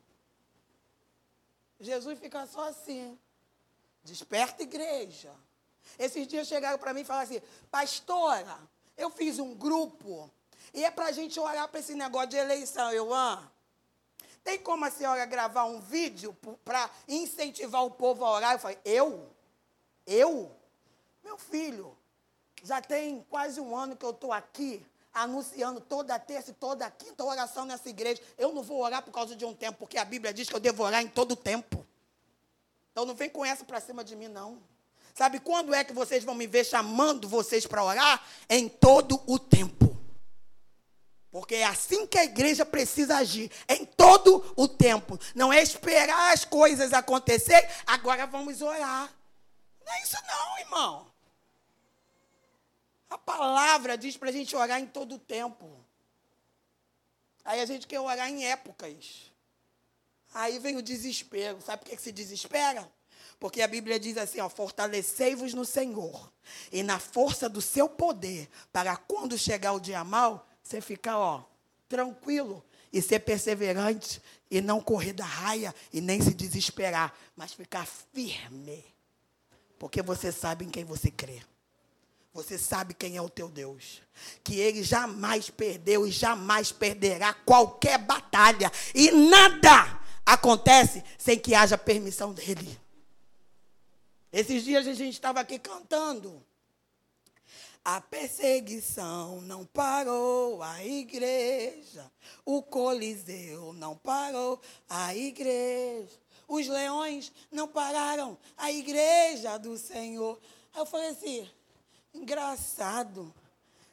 Jesus 1.79 2.19
fica 2.19 2.45
só 2.49 2.69
assim. 2.69 3.17
Desperta 4.09 4.63
igreja. 4.63 5.31
Esses 5.99 6.27
dias 6.27 6.49
chegaram 6.49 6.79
para 6.79 6.95
mim 6.95 7.03
e 7.03 7.05
falaram 7.05 7.29
assim: 7.29 7.43
Pastora, 7.71 8.59
eu 8.97 9.11
fiz 9.11 9.39
um 9.39 9.55
grupo 9.55 10.31
e 10.73 10.83
é 10.85 10.91
para 10.91 11.07
a 11.07 11.13
gente 11.13 11.39
orar 11.39 11.69
para 11.69 11.81
esse 11.81 11.95
negócio 11.95 12.29
de 12.29 12.37
eleição. 12.37 12.91
Eu, 12.91 13.09
tem 14.43 14.59
como 14.59 14.85
a 14.85 14.91
senhora 14.91 15.27
gravar 15.27 15.65
um 15.65 15.79
vídeo 15.81 16.35
para 16.65 16.89
incentivar 17.07 17.85
o 17.85 17.91
povo 17.91 18.25
a 18.25 18.31
orar? 18.31 18.53
Eu 18.55 18.59
falei: 18.59 18.79
Eu? 18.85 19.31
Eu? 20.07 20.51
Meu 21.23 21.37
filho, 21.37 21.95
já 22.63 22.81
tem 22.81 23.27
quase 23.29 23.61
um 23.61 23.77
ano 23.77 23.95
que 23.95 24.05
eu 24.07 24.11
estou 24.11 24.33
aqui 24.33 24.85
anunciando 25.13 25.81
toda 25.81 26.19
terça 26.19 26.51
e 26.51 26.55
toda 26.55 26.91
quinta 26.91 27.25
oração 27.25 27.67
nessa 27.67 27.89
igreja. 27.89 28.23
Eu 28.39 28.55
não 28.55 28.63
vou 28.63 28.81
orar 28.83 29.03
por 29.03 29.13
causa 29.13 29.37
de 29.37 29.45
um 29.45 29.55
tempo, 29.55 29.79
porque 29.79 29.99
a 29.99 30.05
Bíblia 30.05 30.33
diz 30.33 30.49
que 30.49 30.55
eu 30.55 30.61
devo 30.61 30.83
orar 30.83 31.03
em 31.03 31.09
todo 31.09 31.37
tempo. 31.37 31.87
Então 32.99 33.07
não 33.07 33.15
vem 33.15 33.31
com 33.31 33.45
essa 33.45 33.65
para 33.65 33.81
cima 33.81 34.03
de 34.03 34.17
mim, 34.17 34.27
não. 34.27 34.61
Sabe 35.15 35.39
quando 35.39 35.73
é 35.73 35.85
que 35.85 35.93
vocês 35.93 36.25
vão 36.25 36.35
me 36.35 36.49
ver 36.49 36.65
chamando 36.65 37.29
vocês 37.29 37.65
para 37.65 37.85
orar? 37.85 38.27
Em 38.51 38.69
todo 38.69 39.23
o 39.25 39.39
tempo. 39.39 39.97
Porque 41.31 41.55
é 41.55 41.65
assim 41.65 42.09
que 42.09 42.19
a 42.19 42.25
igreja 42.25 42.67
precisa 42.67 43.19
agir, 43.19 43.53
em 43.69 43.85
todo 43.85 44.53
o 44.57 44.67
tempo. 44.67 45.17
Não 45.33 45.53
é 45.53 45.63
esperar 45.63 46.33
as 46.33 46.45
coisas 46.45 46.93
acontecerem, 46.93 47.71
agora 47.87 48.27
vamos 48.27 48.63
orar. 48.63 49.15
Não 49.87 49.93
é 49.93 50.03
isso 50.03 50.17
não, 50.27 50.59
irmão. 50.59 51.07
A 53.09 53.17
palavra 53.17 53.97
diz 53.97 54.17
para 54.17 54.31
a 54.31 54.33
gente 54.33 54.57
orar 54.57 54.81
em 54.81 54.87
todo 54.87 55.15
o 55.15 55.19
tempo. 55.21 55.71
Aí 57.45 57.61
a 57.61 57.65
gente 57.65 57.87
quer 57.87 58.01
orar 58.01 58.29
em 58.29 58.45
épocas. 58.45 59.28
Aí 60.35 60.59
vem 60.59 60.77
o 60.77 60.83
desespero. 60.83 61.61
Sabe 61.61 61.85
por 61.85 61.91
que 61.91 61.97
se 62.01 62.13
desespera? 62.13 62.91
Porque 63.39 63.63
a 63.63 63.69
Bíblia 63.69 63.99
diz 63.99 64.17
assim: 64.17 64.41
ó, 64.41 64.49
fortalecei-vos 64.49 65.55
no 65.55 65.65
Senhor 65.65 66.33
e 66.73 66.83
na 66.83 66.99
força 66.99 67.49
do 67.49 67.61
seu 67.61 67.89
poder, 67.89 68.49
para 68.73 68.97
quando 68.97 69.39
chegar 69.39 69.73
o 69.73 69.81
dia 69.81 70.03
mal, 70.05 70.49
você 70.63 70.81
ficar, 70.81 71.19
ó, 71.19 71.45
tranquilo 71.89 72.65
e 72.93 73.01
ser 73.01 73.21
perseverante 73.21 74.21
e 74.51 74.61
não 74.61 74.81
correr 74.81 75.13
da 75.13 75.25
raia 75.25 75.75
e 75.93 76.01
nem 76.01 76.21
se 76.21 76.35
desesperar, 76.35 77.15
mas 77.37 77.53
ficar 77.53 77.87
firme. 77.87 78.85
Porque 79.79 80.03
você 80.03 80.33
sabe 80.33 80.65
em 80.65 80.71
quem 80.71 80.85
você 80.85 81.11
crê. 81.11 81.41
Você 82.33 82.59
sabe 82.59 82.95
quem 82.95 83.17
é 83.17 83.23
o 83.23 83.29
teu 83.29 83.49
Deus. 83.49 84.03
Que 84.43 84.59
ele 84.59 84.83
jamais 84.83 85.51
perdeu 85.51 86.07
e 86.07 86.11
jamais 86.11 86.73
perderá 86.73 87.33
qualquer 87.33 87.99
batalha. 87.99 88.71
E 88.95 89.11
nada 89.11 89.98
acontece 90.29 91.03
sem 91.17 91.39
que 91.39 91.55
haja 91.55 91.79
permissão 91.79 92.35
dele. 92.35 92.79
Esses 94.31 94.63
dias 94.63 94.87
a 94.87 94.93
gente 94.93 95.15
estava 95.15 95.41
aqui 95.41 95.59
cantando. 95.59 96.45
A 97.83 97.99
perseguição 97.99 99.41
não 99.41 99.65
parou 99.65 100.63
a 100.63 100.85
igreja. 100.85 102.13
O 102.45 102.63
Coliseu 102.63 103.73
não 103.73 103.97
parou 103.97 104.61
a 104.87 105.15
igreja. 105.15 106.13
Os 106.47 106.69
leões 106.69 107.33
não 107.51 107.67
pararam 107.67 108.37
a 108.59 108.71
igreja 108.71 109.57
do 109.57 109.79
Senhor. 109.79 110.39
Aí 110.75 110.83
eu 110.83 110.87
falei 110.87 111.09
assim: 111.09 111.49
Engraçado. 112.13 113.35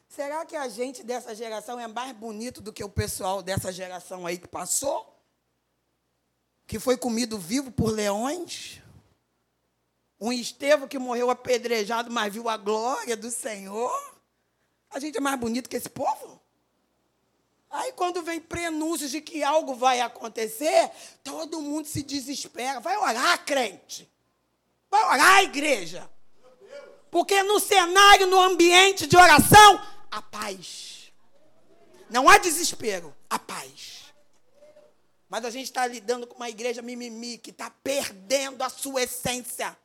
Será 0.10 0.46
que 0.46 0.58
a 0.58 0.68
gente 0.68 1.02
dessa 1.02 1.34
geração 1.34 1.80
é 1.80 1.88
mais 1.88 2.14
bonito 2.14 2.62
do 2.62 2.74
que 2.74 2.84
o 2.84 2.90
pessoal 2.90 3.42
dessa 3.42 3.72
geração 3.72 4.26
aí 4.26 4.38
que 4.38 4.48
passou? 4.48 5.15
Que 6.68 6.80
foi 6.80 6.98
comido 6.98 7.38
vivo 7.38 7.72
por 7.72 7.92
leões? 7.92 8.82
Um 10.20 10.32
Estevão 10.32 10.88
que 10.88 10.98
morreu 10.98 11.30
apedrejado, 11.30 12.10
mas 12.10 12.34
viu 12.34 12.50
a 12.50 12.58
glória 12.58 13.16
do 13.16 13.30
Senhor? 13.30 14.16
A 14.90 15.00
gente 15.00 15.18
é 15.18 15.22
mais 15.22 15.40
bonito 15.40 15.70
que 15.70 15.76
esse 15.76 15.90
povo? 15.90 16.42
Aí, 17.70 17.92
quando 17.92 18.22
vem 18.22 18.40
prenúncios 18.40 19.12
de 19.12 19.20
que 19.20 19.44
algo 19.44 19.76
vai 19.76 20.00
acontecer, 20.00 20.90
todo 21.22 21.62
mundo 21.62 21.86
se 21.86 22.02
desespera. 22.02 22.80
Vai 22.80 22.96
orar, 22.96 23.44
crente. 23.44 24.10
Vai 24.90 25.04
orar, 25.04 25.44
igreja. 25.44 26.10
Porque 27.12 27.44
no 27.44 27.60
cenário, 27.60 28.28
no 28.28 28.40
ambiente 28.40 29.06
de 29.06 29.18
oração, 29.18 29.82
a 30.10 30.22
paz. 30.22 31.12
Não 32.10 32.30
há 32.30 32.38
desespero, 32.38 33.14
a 33.30 33.38
paz. 33.38 34.05
Mas 35.36 35.44
a 35.44 35.50
gente 35.50 35.66
está 35.66 35.86
lidando 35.86 36.26
com 36.26 36.38
uma 36.38 36.50
igreja 36.50 36.82
mimimi 36.82 37.38
que 37.38 37.50
está 37.50 37.70
perdendo 37.70 38.64
a 38.64 38.70
sua 38.70 39.04
essência, 39.04 39.78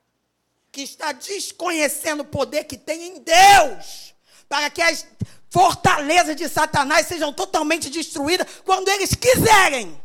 que 0.70 0.80
está 0.80 1.10
desconhecendo 1.10 2.20
o 2.20 2.24
poder 2.24 2.62
que 2.62 2.78
tem 2.78 3.08
em 3.08 3.18
Deus, 3.18 4.14
para 4.48 4.70
que 4.70 4.80
as 4.80 5.04
fortalezas 5.50 6.36
de 6.36 6.48
Satanás 6.48 7.08
sejam 7.08 7.32
totalmente 7.32 7.90
destruídas 7.90 8.46
quando 8.64 8.88
eles 8.90 9.12
quiserem 9.16 10.00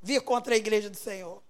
vir 0.00 0.20
contra 0.20 0.54
a 0.54 0.56
igreja 0.56 0.88
do 0.88 0.96
Senhor. 0.96 1.42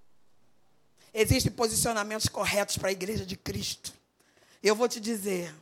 Existem 1.12 1.52
posicionamentos 1.52 2.30
corretos 2.30 2.78
para 2.78 2.88
a 2.88 2.92
igreja 2.92 3.26
de 3.26 3.36
Cristo. 3.36 3.92
Eu 4.62 4.74
vou 4.74 4.88
te 4.88 4.98
dizer, 4.98 5.54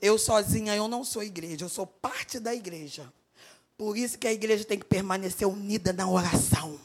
eu 0.00 0.16
sozinha 0.16 0.74
eu 0.74 0.88
não 0.88 1.04
sou 1.04 1.22
igreja, 1.22 1.62
eu 1.62 1.68
sou 1.68 1.86
parte 1.86 2.40
da 2.40 2.54
igreja. 2.54 3.12
Por 3.80 3.96
isso 3.96 4.18
que 4.18 4.28
a 4.28 4.32
igreja 4.32 4.62
tem 4.62 4.78
que 4.78 4.84
permanecer 4.84 5.48
unida 5.48 5.90
na 5.90 6.06
oração, 6.06 6.78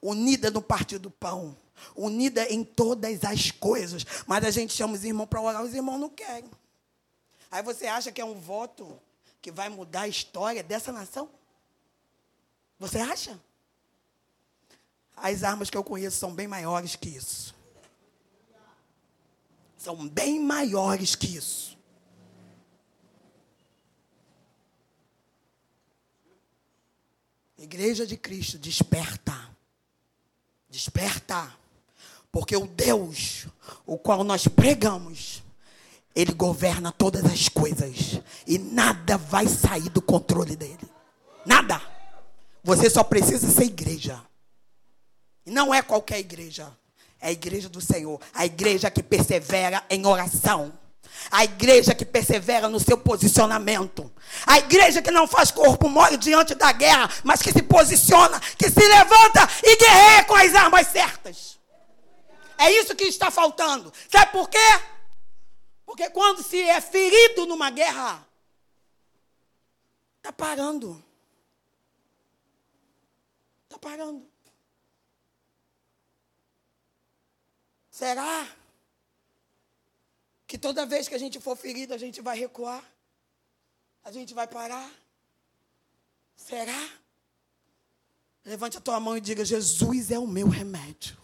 unida 0.00 0.50
no 0.50 0.62
partir 0.62 0.96
do 0.96 1.10
pão, 1.10 1.54
unida 1.94 2.50
em 2.50 2.64
todas 2.64 3.22
as 3.24 3.50
coisas. 3.50 4.06
Mas 4.26 4.42
a 4.42 4.50
gente 4.50 4.72
chama 4.72 4.94
os 4.94 5.04
irmãos 5.04 5.26
para 5.26 5.42
orar, 5.42 5.62
os 5.62 5.74
irmãos 5.74 5.98
não 5.98 6.08
querem. 6.08 6.50
Aí 7.50 7.62
você 7.62 7.86
acha 7.86 8.10
que 8.10 8.22
é 8.22 8.24
um 8.24 8.40
voto 8.40 8.98
que 9.42 9.52
vai 9.52 9.68
mudar 9.68 10.00
a 10.00 10.08
história 10.08 10.62
dessa 10.62 10.90
nação? 10.90 11.28
Você 12.78 13.00
acha? 13.00 13.38
As 15.14 15.44
armas 15.44 15.68
que 15.68 15.76
eu 15.76 15.84
conheço 15.84 16.16
são 16.16 16.34
bem 16.34 16.48
maiores 16.48 16.96
que 16.96 17.10
isso. 17.10 17.54
São 19.76 20.08
bem 20.08 20.40
maiores 20.40 21.14
que 21.14 21.36
isso. 21.36 21.73
Igreja 27.64 28.06
de 28.06 28.18
Cristo, 28.18 28.58
desperta. 28.58 29.34
Desperta. 30.68 31.50
Porque 32.30 32.54
o 32.54 32.66
Deus, 32.66 33.46
o 33.86 33.96
qual 33.96 34.22
nós 34.22 34.46
pregamos, 34.46 35.42
ele 36.14 36.34
governa 36.34 36.92
todas 36.92 37.24
as 37.24 37.48
coisas. 37.48 38.20
E 38.46 38.58
nada 38.58 39.16
vai 39.16 39.48
sair 39.48 39.88
do 39.88 40.02
controle 40.02 40.54
dele. 40.56 40.86
Nada. 41.46 41.80
Você 42.62 42.90
só 42.90 43.02
precisa 43.02 43.48
ser 43.48 43.64
igreja. 43.64 44.22
E 45.46 45.50
não 45.50 45.72
é 45.72 45.80
qualquer 45.80 46.18
igreja. 46.18 46.70
É 47.18 47.28
a 47.28 47.32
igreja 47.32 47.70
do 47.70 47.80
Senhor. 47.80 48.20
A 48.34 48.44
igreja 48.44 48.90
que 48.90 49.02
persevera 49.02 49.82
em 49.88 50.04
oração. 50.04 50.70
A 51.30 51.44
igreja 51.44 51.94
que 51.94 52.04
persevera 52.04 52.68
no 52.68 52.78
seu 52.78 52.98
posicionamento. 52.98 54.12
A 54.46 54.58
igreja 54.58 55.02
que 55.02 55.10
não 55.10 55.26
faz 55.26 55.50
corpo 55.50 55.88
mole 55.88 56.16
diante 56.16 56.54
da 56.54 56.72
guerra, 56.72 57.10
mas 57.22 57.40
que 57.42 57.52
se 57.52 57.62
posiciona, 57.62 58.38
que 58.40 58.70
se 58.70 58.86
levanta 58.86 59.48
e 59.62 59.76
guerreia 59.76 60.24
com 60.24 60.34
as 60.34 60.54
armas 60.54 60.86
certas. 60.88 61.58
É 62.58 62.70
isso 62.70 62.94
que 62.94 63.04
está 63.04 63.30
faltando. 63.30 63.92
Sabe 64.10 64.32
por 64.32 64.48
quê? 64.48 64.58
Porque 65.84 66.08
quando 66.10 66.42
se 66.42 66.60
é 66.62 66.80
ferido 66.80 67.46
numa 67.46 67.70
guerra, 67.70 68.26
está 70.16 70.32
parando. 70.32 71.02
Está 73.64 73.78
parando. 73.78 74.26
Será 77.90 78.46
que 80.54 80.58
toda 80.58 80.86
vez 80.86 81.08
que 81.08 81.16
a 81.16 81.18
gente 81.18 81.40
for 81.40 81.56
ferido, 81.56 81.92
a 81.92 81.98
gente 81.98 82.20
vai 82.20 82.38
recuar? 82.38 82.80
A 84.04 84.12
gente 84.12 84.32
vai 84.32 84.46
parar? 84.46 84.88
Será? 86.36 86.90
Levante 88.44 88.78
a 88.78 88.80
tua 88.80 89.00
mão 89.00 89.16
e 89.16 89.20
diga: 89.20 89.44
Jesus 89.44 90.12
é 90.12 90.18
o 90.18 90.28
meu 90.28 90.46
remédio. 90.46 91.18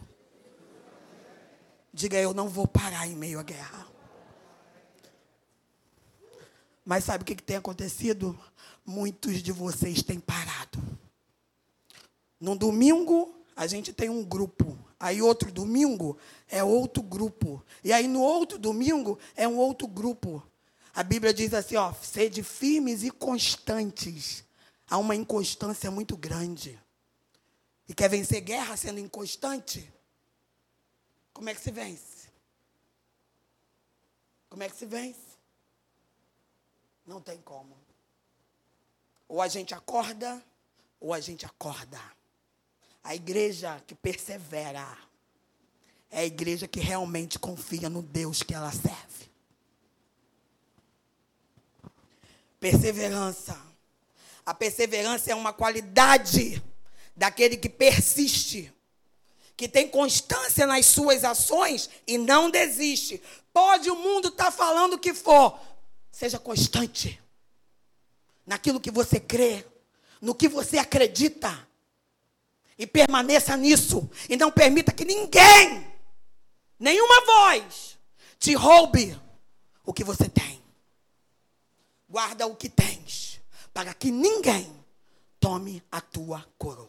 Diga: 1.94 2.18
Eu 2.18 2.34
não 2.34 2.48
vou 2.48 2.66
parar 2.66 3.06
em 3.06 3.14
meio 3.14 3.38
à 3.38 3.44
guerra. 3.44 3.86
Mas 6.84 7.04
sabe 7.04 7.22
o 7.22 7.24
que, 7.24 7.36
que 7.36 7.42
tem 7.44 7.54
acontecido? 7.54 8.36
Muitos 8.84 9.44
de 9.44 9.52
vocês 9.52 10.02
têm 10.02 10.18
parado. 10.18 10.82
No 12.40 12.56
domingo, 12.56 13.32
a 13.54 13.68
gente 13.68 13.92
tem 13.92 14.10
um 14.10 14.24
grupo. 14.24 14.76
Aí 15.00 15.22
outro 15.22 15.50
domingo 15.50 16.18
é 16.46 16.62
outro 16.62 17.02
grupo. 17.02 17.64
E 17.82 17.90
aí 17.90 18.06
no 18.06 18.20
outro 18.20 18.58
domingo 18.58 19.18
é 19.34 19.48
um 19.48 19.56
outro 19.56 19.88
grupo. 19.88 20.46
A 20.94 21.02
Bíblia 21.02 21.32
diz 21.32 21.54
assim, 21.54 21.76
ó, 21.76 21.90
sede 21.94 22.42
firmes 22.42 23.02
e 23.02 23.10
constantes. 23.10 24.44
Há 24.86 24.98
uma 24.98 25.16
inconstância 25.16 25.90
muito 25.90 26.18
grande. 26.18 26.78
E 27.88 27.94
quer 27.94 28.10
vencer 28.10 28.42
guerra 28.42 28.76
sendo 28.76 29.00
inconstante? 29.00 29.90
Como 31.32 31.48
é 31.48 31.54
que 31.54 31.60
se 31.62 31.70
vence? 31.70 32.28
Como 34.50 34.62
é 34.62 34.68
que 34.68 34.76
se 34.76 34.84
vence? 34.84 35.18
Não 37.06 37.22
tem 37.22 37.40
como. 37.40 37.74
Ou 39.26 39.40
a 39.40 39.48
gente 39.48 39.72
acorda, 39.72 40.44
ou 41.00 41.14
a 41.14 41.20
gente 41.20 41.46
acorda. 41.46 41.98
A 43.02 43.14
igreja 43.14 43.82
que 43.86 43.94
persevera 43.94 44.86
é 46.10 46.20
a 46.20 46.24
igreja 46.24 46.66
que 46.66 46.80
realmente 46.80 47.38
confia 47.38 47.88
no 47.88 48.02
Deus 48.02 48.42
que 48.42 48.54
ela 48.54 48.72
serve. 48.72 49.30
Perseverança. 52.58 53.58
A 54.44 54.52
perseverança 54.52 55.30
é 55.30 55.34
uma 55.34 55.52
qualidade 55.52 56.62
daquele 57.16 57.56
que 57.56 57.68
persiste, 57.68 58.72
que 59.56 59.68
tem 59.68 59.88
constância 59.88 60.66
nas 60.66 60.86
suas 60.86 61.24
ações 61.24 61.88
e 62.06 62.18
não 62.18 62.50
desiste. 62.50 63.22
Pode 63.52 63.90
o 63.90 63.96
mundo 63.96 64.28
estar 64.28 64.46
tá 64.46 64.50
falando 64.50 64.94
o 64.94 64.98
que 64.98 65.14
for, 65.14 65.58
seja 66.10 66.38
constante 66.38 67.20
naquilo 68.46 68.80
que 68.80 68.90
você 68.90 69.20
crê, 69.20 69.64
no 70.20 70.34
que 70.34 70.48
você 70.48 70.78
acredita. 70.78 71.69
E 72.80 72.86
permaneça 72.86 73.58
nisso. 73.58 74.10
E 74.26 74.38
não 74.38 74.50
permita 74.50 74.90
que 74.90 75.04
ninguém, 75.04 75.86
nenhuma 76.78 77.26
voz, 77.26 77.98
te 78.38 78.54
roube 78.54 79.20
o 79.84 79.92
que 79.92 80.02
você 80.02 80.30
tem. 80.30 80.64
Guarda 82.08 82.46
o 82.46 82.56
que 82.56 82.70
tens, 82.70 83.38
para 83.74 83.92
que 83.92 84.10
ninguém 84.10 84.82
tome 85.38 85.82
a 85.92 86.00
tua 86.00 86.42
coroa. 86.56 86.88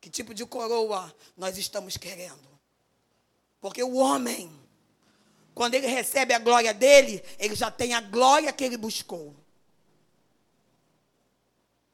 Que 0.00 0.08
tipo 0.08 0.32
de 0.32 0.46
coroa 0.46 1.12
nós 1.36 1.58
estamos 1.58 1.96
querendo? 1.96 2.48
Porque 3.60 3.82
o 3.82 3.96
homem, 3.96 4.56
quando 5.52 5.74
ele 5.74 5.88
recebe 5.88 6.32
a 6.32 6.38
glória 6.38 6.72
dele, 6.72 7.20
ele 7.40 7.56
já 7.56 7.72
tem 7.72 7.92
a 7.92 8.00
glória 8.00 8.52
que 8.52 8.62
ele 8.62 8.76
buscou. 8.76 9.34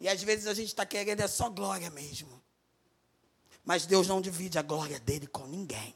E 0.02 0.08
às 0.08 0.20
vezes 0.20 0.48
a 0.48 0.52
gente 0.52 0.66
está 0.66 0.84
querendo 0.84 1.20
é 1.20 1.28
só 1.28 1.48
glória 1.48 1.88
mesmo. 1.88 2.42
Mas 3.64 3.86
Deus 3.86 4.08
não 4.08 4.20
divide 4.20 4.58
a 4.58 4.62
glória 4.62 4.98
dele 4.98 5.28
com 5.28 5.46
ninguém. 5.46 5.94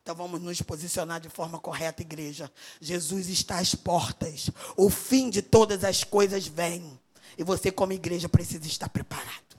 Então 0.00 0.14
vamos 0.14 0.40
nos 0.40 0.62
posicionar 0.62 1.20
de 1.20 1.28
forma 1.28 1.58
correta, 1.58 2.00
igreja. 2.00 2.48
Jesus 2.80 3.28
está 3.28 3.58
às 3.58 3.74
portas. 3.74 4.50
O 4.76 4.88
fim 4.88 5.28
de 5.30 5.42
todas 5.42 5.82
as 5.82 6.04
coisas 6.04 6.46
vem. 6.46 6.96
E 7.36 7.42
você, 7.42 7.72
como 7.72 7.92
igreja, 7.92 8.28
precisa 8.28 8.68
estar 8.68 8.88
preparado. 8.88 9.56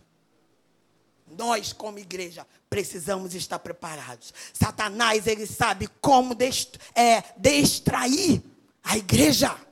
Nós, 1.37 1.73
como 1.73 1.99
igreja, 1.99 2.47
precisamos 2.69 3.35
estar 3.35 3.59
preparados. 3.59 4.33
Satanás, 4.53 5.27
ele 5.27 5.45
sabe 5.45 5.89
como 5.99 6.33
dest 6.33 6.77
é, 6.95 7.21
distrair 7.37 8.41
a 8.81 8.97
igreja. 8.97 9.66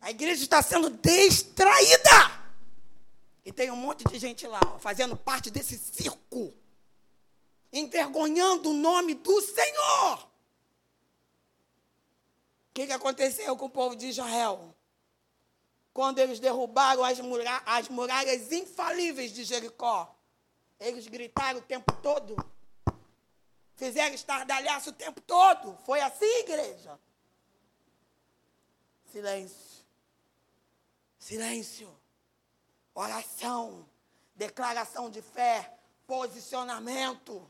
A 0.00 0.10
igreja 0.10 0.42
está 0.42 0.62
sendo 0.62 0.90
distraída. 0.90 2.38
E 3.44 3.52
tem 3.52 3.70
um 3.70 3.76
monte 3.76 4.04
de 4.04 4.18
gente 4.18 4.46
lá, 4.46 4.60
fazendo 4.78 5.16
parte 5.16 5.50
desse 5.50 5.78
circo, 5.78 6.54
envergonhando 7.72 8.70
o 8.70 8.74
nome 8.74 9.14
do 9.14 9.40
Senhor. 9.40 10.24
O 10.24 10.28
que, 12.74 12.86
que 12.86 12.92
aconteceu 12.92 13.56
com 13.56 13.64
o 13.64 13.70
povo 13.70 13.96
de 13.96 14.06
Israel? 14.06 14.74
Quando 15.92 16.18
eles 16.18 16.38
derrubaram 16.38 17.02
as, 17.02 17.18
muralhas, 17.18 17.62
as 17.66 17.88
muralhas 17.88 18.52
infalíveis 18.52 19.32
de 19.32 19.44
Jericó, 19.44 20.14
eles 20.78 21.08
gritaram 21.08 21.58
o 21.58 21.62
tempo 21.62 21.92
todo. 22.02 22.36
Fizeram 23.74 24.14
estardalhaço 24.14 24.90
o 24.90 24.92
tempo 24.92 25.20
todo. 25.20 25.76
Foi 25.86 26.00
assim, 26.00 26.40
igreja? 26.40 26.98
Silêncio. 29.10 29.67
Silêncio. 31.28 31.94
Oração. 32.94 33.86
Declaração 34.34 35.10
de 35.10 35.20
fé. 35.20 35.78
Posicionamento. 36.06 37.46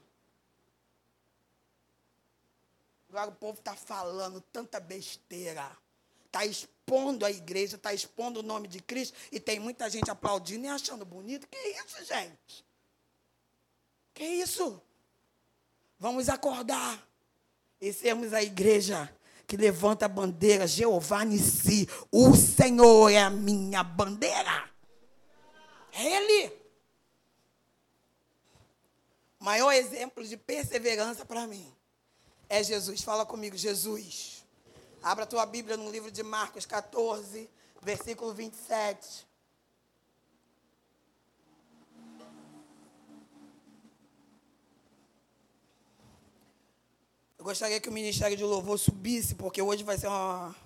Agora 3.08 3.30
o 3.30 3.34
povo 3.36 3.60
está 3.60 3.76
falando 3.76 4.40
tanta 4.40 4.80
besteira. 4.80 5.70
Está 6.26 6.44
expondo 6.44 7.24
a 7.24 7.30
igreja, 7.30 7.76
está 7.76 7.94
expondo 7.94 8.40
o 8.40 8.42
nome 8.42 8.66
de 8.66 8.80
Cristo. 8.80 9.16
E 9.30 9.38
tem 9.38 9.60
muita 9.60 9.88
gente 9.88 10.10
aplaudindo 10.10 10.66
e 10.66 10.68
achando 10.68 11.04
bonito. 11.04 11.46
Que 11.46 11.56
isso, 11.56 12.04
gente? 12.04 12.66
Que 14.12 14.24
isso? 14.24 14.82
Vamos 16.00 16.28
acordar 16.28 17.00
e 17.80 17.92
sermos 17.92 18.32
a 18.32 18.42
igreja 18.42 19.08
que 19.48 19.56
levanta 19.56 20.04
a 20.04 20.08
bandeira, 20.08 20.66
Jeová 20.66 21.24
Nissi, 21.24 21.88
o 22.12 22.36
Senhor 22.36 23.10
é 23.10 23.18
a 23.18 23.30
minha 23.30 23.82
bandeira. 23.82 24.70
É 25.92 26.04
Ele. 26.04 26.52
maior 29.40 29.72
exemplo 29.72 30.22
de 30.22 30.36
perseverança 30.36 31.24
para 31.24 31.46
mim 31.46 31.72
é 32.48 32.62
Jesus. 32.62 33.02
Fala 33.02 33.24
comigo, 33.26 33.56
Jesus. 33.56 34.44
Abra 35.02 35.24
a 35.24 35.26
tua 35.26 35.46
Bíblia 35.46 35.76
no 35.76 35.90
livro 35.90 36.10
de 36.10 36.22
Marcos 36.22 36.66
14, 36.66 37.48
versículo 37.82 38.34
27. 38.34 39.27
Eu 47.38 47.44
gostaria 47.44 47.80
que 47.80 47.88
o 47.88 47.92
Ministério 47.92 48.36
de 48.36 48.42
Louvor 48.42 48.76
subisse, 48.76 49.36
porque 49.36 49.62
hoje 49.62 49.84
vai 49.84 49.96
ser 49.96 50.08
uma, 50.08 50.56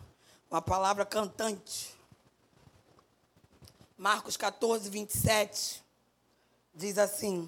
uma 0.51 0.63
palavra 0.63 1.05
cantante. 1.05 1.95
Marcos 3.99 4.39
14, 4.39 4.89
27 4.89 5.85
diz 6.75 6.97
assim. 6.97 7.47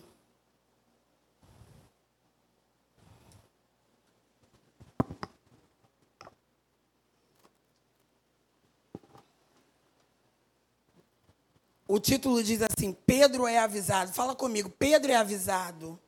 O 11.88 11.98
título 11.98 12.42
diz 12.42 12.60
assim: 12.60 12.92
Pedro 12.92 13.46
é 13.46 13.58
avisado. 13.58 14.12
Fala 14.12 14.34
comigo, 14.34 14.68
Pedro 14.68 15.10
é 15.10 15.16
avisado. 15.16 15.98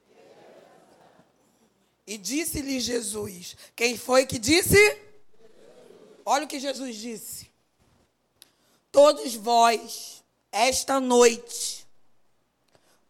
E 2.07 2.17
disse-lhe 2.17 2.79
Jesus: 2.79 3.57
Quem 3.75 3.97
foi 3.97 4.27
que 4.27 4.39
disse? 4.39 4.77
Olha 6.25 6.45
o 6.45 6.49
que 6.49 6.61
Jesus 6.61 6.97
disse. 6.97 7.51
Todos 8.93 9.35
vós, 9.35 10.23
esta 10.51 11.01
noite, 11.01 11.87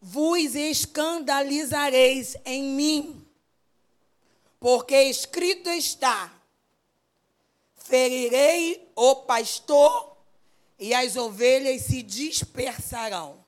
vos 0.01 0.55
escandalizareis 0.55 2.37
em 2.45 2.63
mim, 2.63 3.27
porque 4.59 4.97
escrito 4.97 5.69
está: 5.69 6.33
ferirei 7.77 8.91
o 8.97 9.17
pastor 9.17 10.17
e 10.79 10.93
as 10.93 11.17
ovelhas 11.17 11.83
se 11.83 12.03
dispersarão. 12.03 13.45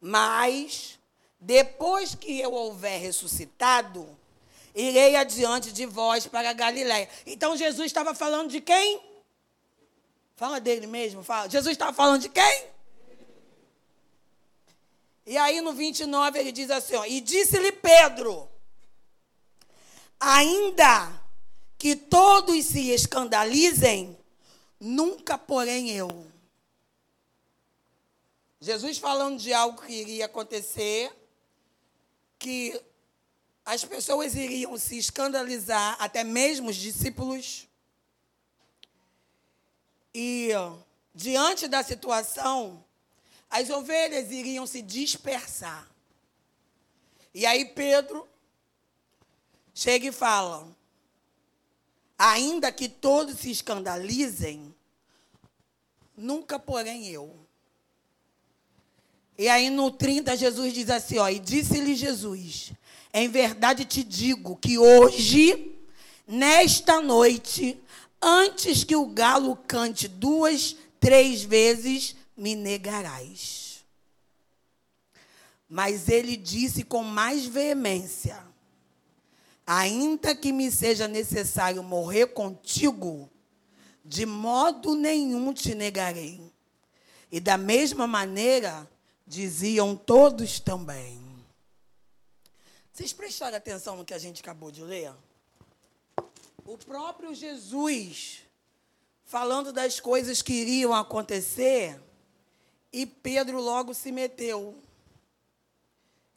Mas, 0.00 0.95
depois 1.40 2.14
que 2.14 2.40
eu 2.40 2.52
houver 2.52 3.00
ressuscitado, 3.00 4.08
irei 4.74 5.16
adiante 5.16 5.72
de 5.72 5.86
vós 5.86 6.26
para 6.26 6.52
Galiléia. 6.52 7.08
Então 7.26 7.56
Jesus 7.56 7.86
estava 7.86 8.14
falando 8.14 8.50
de 8.50 8.60
quem? 8.60 9.00
Fala 10.36 10.60
dele 10.60 10.86
mesmo, 10.86 11.22
fala. 11.22 11.48
Jesus 11.48 11.72
estava 11.72 11.92
falando 11.92 12.22
de 12.22 12.28
quem? 12.28 12.66
E 15.24 15.36
aí 15.36 15.60
no 15.60 15.72
29 15.72 16.38
ele 16.38 16.52
diz 16.52 16.70
assim, 16.70 16.94
ó, 16.94 17.04
e 17.04 17.20
disse-lhe 17.20 17.72
Pedro, 17.72 18.48
ainda 20.20 21.20
que 21.76 21.96
todos 21.96 22.64
se 22.66 22.90
escandalizem, 22.90 24.16
Nunca, 24.78 25.38
porém, 25.38 25.90
eu. 25.90 26.26
Jesus 28.60 28.98
falando 28.98 29.38
de 29.38 29.52
algo 29.52 29.80
que 29.82 29.92
iria 29.92 30.26
acontecer, 30.26 31.10
que 32.38 32.80
as 33.64 33.84
pessoas 33.84 34.34
iriam 34.34 34.76
se 34.78 34.96
escandalizar, 34.96 35.96
até 35.98 36.22
mesmo 36.22 36.70
os 36.70 36.76
discípulos. 36.76 37.66
E 40.14 40.50
diante 41.14 41.66
da 41.66 41.82
situação, 41.82 42.84
as 43.50 43.70
ovelhas 43.70 44.30
iriam 44.30 44.66
se 44.66 44.82
dispersar. 44.82 45.88
E 47.34 47.44
aí 47.44 47.64
Pedro 47.64 48.26
chega 49.74 50.06
e 50.06 50.12
fala: 50.12 50.68
Ainda 52.18 52.72
que 52.72 52.88
todos 52.88 53.40
se 53.40 53.50
escandalizem, 53.50 54.74
nunca 56.16 56.58
porém 56.58 57.08
eu. 57.08 57.45
E 59.38 59.48
aí 59.48 59.68
no 59.68 59.90
30 59.90 60.36
Jesus 60.36 60.72
diz 60.72 60.88
assim, 60.88 61.18
ó, 61.18 61.28
e 61.28 61.38
disse-lhe 61.38 61.94
Jesus: 61.94 62.72
Em 63.12 63.28
verdade 63.28 63.84
te 63.84 64.02
digo 64.02 64.56
que 64.56 64.78
hoje, 64.78 65.76
nesta 66.26 67.00
noite, 67.00 67.78
antes 68.20 68.82
que 68.82 68.96
o 68.96 69.06
galo 69.06 69.56
cante 69.68 70.08
duas, 70.08 70.76
três 70.98 71.42
vezes, 71.42 72.16
me 72.36 72.54
negarás. 72.54 73.84
Mas 75.68 76.08
ele 76.08 76.36
disse 76.36 76.82
com 76.82 77.02
mais 77.02 77.44
veemência: 77.44 78.42
ainda 79.66 80.34
que 80.34 80.52
me 80.52 80.70
seja 80.70 81.08
necessário 81.08 81.82
morrer 81.82 82.28
contigo, 82.28 83.28
de 84.04 84.24
modo 84.24 84.94
nenhum 84.94 85.52
te 85.52 85.74
negarei. 85.74 86.40
E 87.30 87.40
da 87.40 87.58
mesma 87.58 88.06
maneira 88.06 88.88
diziam 89.26 89.96
todos 89.96 90.60
também. 90.60 91.20
Vocês 92.92 93.12
prestaram 93.12 93.56
atenção 93.56 93.96
no 93.96 94.04
que 94.04 94.14
a 94.14 94.18
gente 94.18 94.40
acabou 94.40 94.70
de 94.70 94.82
ler? 94.82 95.12
O 96.64 96.78
próprio 96.78 97.34
Jesus 97.34 98.42
falando 99.26 99.72
das 99.72 99.98
coisas 99.98 100.40
que 100.40 100.52
iriam 100.52 100.94
acontecer, 100.94 102.00
e 102.92 103.04
Pedro 103.04 103.60
logo 103.60 103.92
se 103.92 104.12
meteu. 104.12 104.74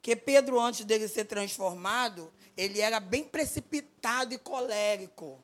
Que 0.02 0.16
Pedro, 0.16 0.60
antes 0.60 0.84
dele 0.84 1.08
ser 1.08 1.26
transformado, 1.26 2.34
ele 2.58 2.82
era 2.82 3.00
bem 3.00 3.24
precipitado 3.24 4.34
e 4.34 4.38
colérico. 4.38 5.42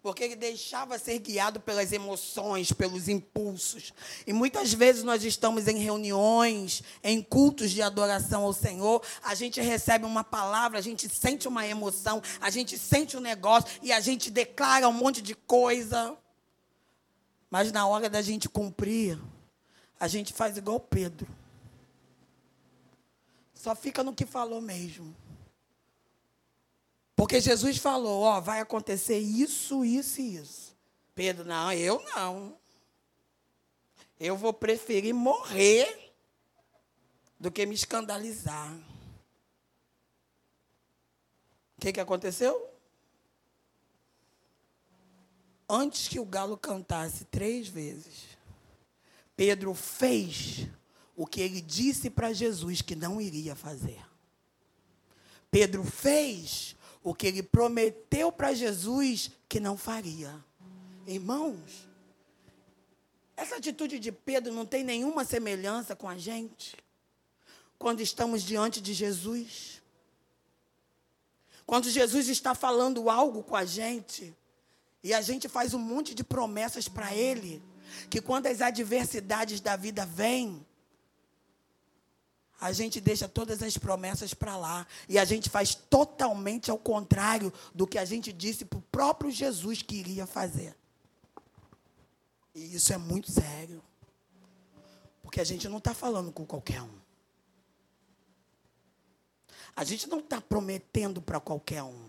Porque 0.00 0.22
ele 0.22 0.36
deixava 0.36 0.98
ser 0.98 1.18
guiado 1.18 1.60
pelas 1.60 1.92
emoções, 1.92 2.72
pelos 2.72 3.08
impulsos. 3.08 3.92
E 4.26 4.32
muitas 4.32 4.72
vezes 4.72 5.02
nós 5.02 5.24
estamos 5.24 5.66
em 5.66 5.78
reuniões, 5.78 6.82
em 7.02 7.20
cultos 7.20 7.72
de 7.72 7.82
adoração 7.82 8.44
ao 8.44 8.52
Senhor, 8.52 9.02
a 9.22 9.34
gente 9.34 9.60
recebe 9.60 10.04
uma 10.04 10.22
palavra, 10.22 10.78
a 10.78 10.82
gente 10.82 11.08
sente 11.08 11.48
uma 11.48 11.66
emoção, 11.66 12.22
a 12.40 12.48
gente 12.48 12.78
sente 12.78 13.16
um 13.16 13.20
negócio 13.20 13.68
e 13.82 13.92
a 13.92 14.00
gente 14.00 14.30
declara 14.30 14.88
um 14.88 14.92
monte 14.92 15.20
de 15.20 15.34
coisa. 15.34 16.16
Mas 17.50 17.72
na 17.72 17.86
hora 17.86 18.08
da 18.08 18.22
gente 18.22 18.48
cumprir, 18.48 19.18
a 19.98 20.06
gente 20.06 20.32
faz 20.32 20.56
igual 20.56 20.78
Pedro. 20.78 21.26
Só 23.52 23.74
fica 23.74 24.04
no 24.04 24.14
que 24.14 24.24
falou 24.24 24.60
mesmo. 24.60 25.14
Porque 27.18 27.40
Jesus 27.40 27.78
falou, 27.78 28.22
ó, 28.22 28.40
vai 28.40 28.60
acontecer 28.60 29.18
isso, 29.18 29.84
isso 29.84 30.20
e 30.20 30.36
isso. 30.36 30.76
Pedro, 31.16 31.44
não, 31.44 31.72
eu 31.72 32.00
não. 32.14 32.56
Eu 34.20 34.36
vou 34.36 34.52
preferir 34.52 35.12
morrer 35.12 36.14
do 37.36 37.50
que 37.50 37.66
me 37.66 37.74
escandalizar. 37.74 38.72
O 41.76 41.80
que, 41.80 41.92
que 41.92 41.98
aconteceu? 41.98 42.70
Antes 45.68 46.06
que 46.06 46.20
o 46.20 46.24
galo 46.24 46.56
cantasse 46.56 47.24
três 47.24 47.66
vezes, 47.66 48.38
Pedro 49.34 49.74
fez 49.74 50.68
o 51.16 51.26
que 51.26 51.40
ele 51.40 51.60
disse 51.60 52.10
para 52.10 52.32
Jesus 52.32 52.80
que 52.80 52.94
não 52.94 53.20
iria 53.20 53.56
fazer. 53.56 54.00
Pedro 55.50 55.82
fez 55.82 56.77
o 57.08 57.14
que 57.14 57.26
ele 57.26 57.42
prometeu 57.42 58.30
para 58.30 58.52
Jesus 58.52 59.30
que 59.48 59.58
não 59.58 59.78
faria. 59.78 60.44
Irmãos, 61.06 61.88
essa 63.34 63.56
atitude 63.56 63.98
de 63.98 64.12
Pedro 64.12 64.52
não 64.52 64.66
tem 64.66 64.84
nenhuma 64.84 65.24
semelhança 65.24 65.96
com 65.96 66.06
a 66.06 66.18
gente 66.18 66.76
quando 67.78 68.00
estamos 68.00 68.42
diante 68.42 68.78
de 68.78 68.92
Jesus. 68.92 69.80
Quando 71.64 71.88
Jesus 71.88 72.28
está 72.28 72.54
falando 72.54 73.08
algo 73.08 73.42
com 73.42 73.56
a 73.56 73.64
gente 73.64 74.36
e 75.02 75.14
a 75.14 75.22
gente 75.22 75.48
faz 75.48 75.72
um 75.72 75.78
monte 75.78 76.14
de 76.14 76.22
promessas 76.22 76.88
para 76.88 77.14
ele, 77.14 77.62
que 78.10 78.20
quando 78.20 78.48
as 78.48 78.60
adversidades 78.60 79.60
da 79.60 79.76
vida 79.76 80.04
vêm, 80.04 80.66
a 82.60 82.72
gente 82.72 83.00
deixa 83.00 83.28
todas 83.28 83.62
as 83.62 83.78
promessas 83.78 84.34
para 84.34 84.56
lá 84.56 84.86
e 85.08 85.18
a 85.18 85.24
gente 85.24 85.48
faz 85.48 85.74
totalmente 85.74 86.70
ao 86.70 86.78
contrário 86.78 87.52
do 87.72 87.86
que 87.86 87.98
a 87.98 88.04
gente 88.04 88.32
disse 88.32 88.64
para 88.64 88.78
o 88.78 88.82
próprio 88.82 89.30
Jesus 89.30 89.80
que 89.80 89.96
iria 89.96 90.26
fazer. 90.26 90.76
E 92.54 92.74
isso 92.74 92.92
é 92.92 92.98
muito 92.98 93.30
sério. 93.30 93.82
Porque 95.22 95.40
a 95.40 95.44
gente 95.44 95.68
não 95.68 95.78
está 95.78 95.94
falando 95.94 96.32
com 96.32 96.44
qualquer 96.44 96.82
um. 96.82 96.98
A 99.76 99.84
gente 99.84 100.08
não 100.08 100.18
está 100.18 100.40
prometendo 100.40 101.22
para 101.22 101.38
qualquer 101.38 101.84
um. 101.84 102.08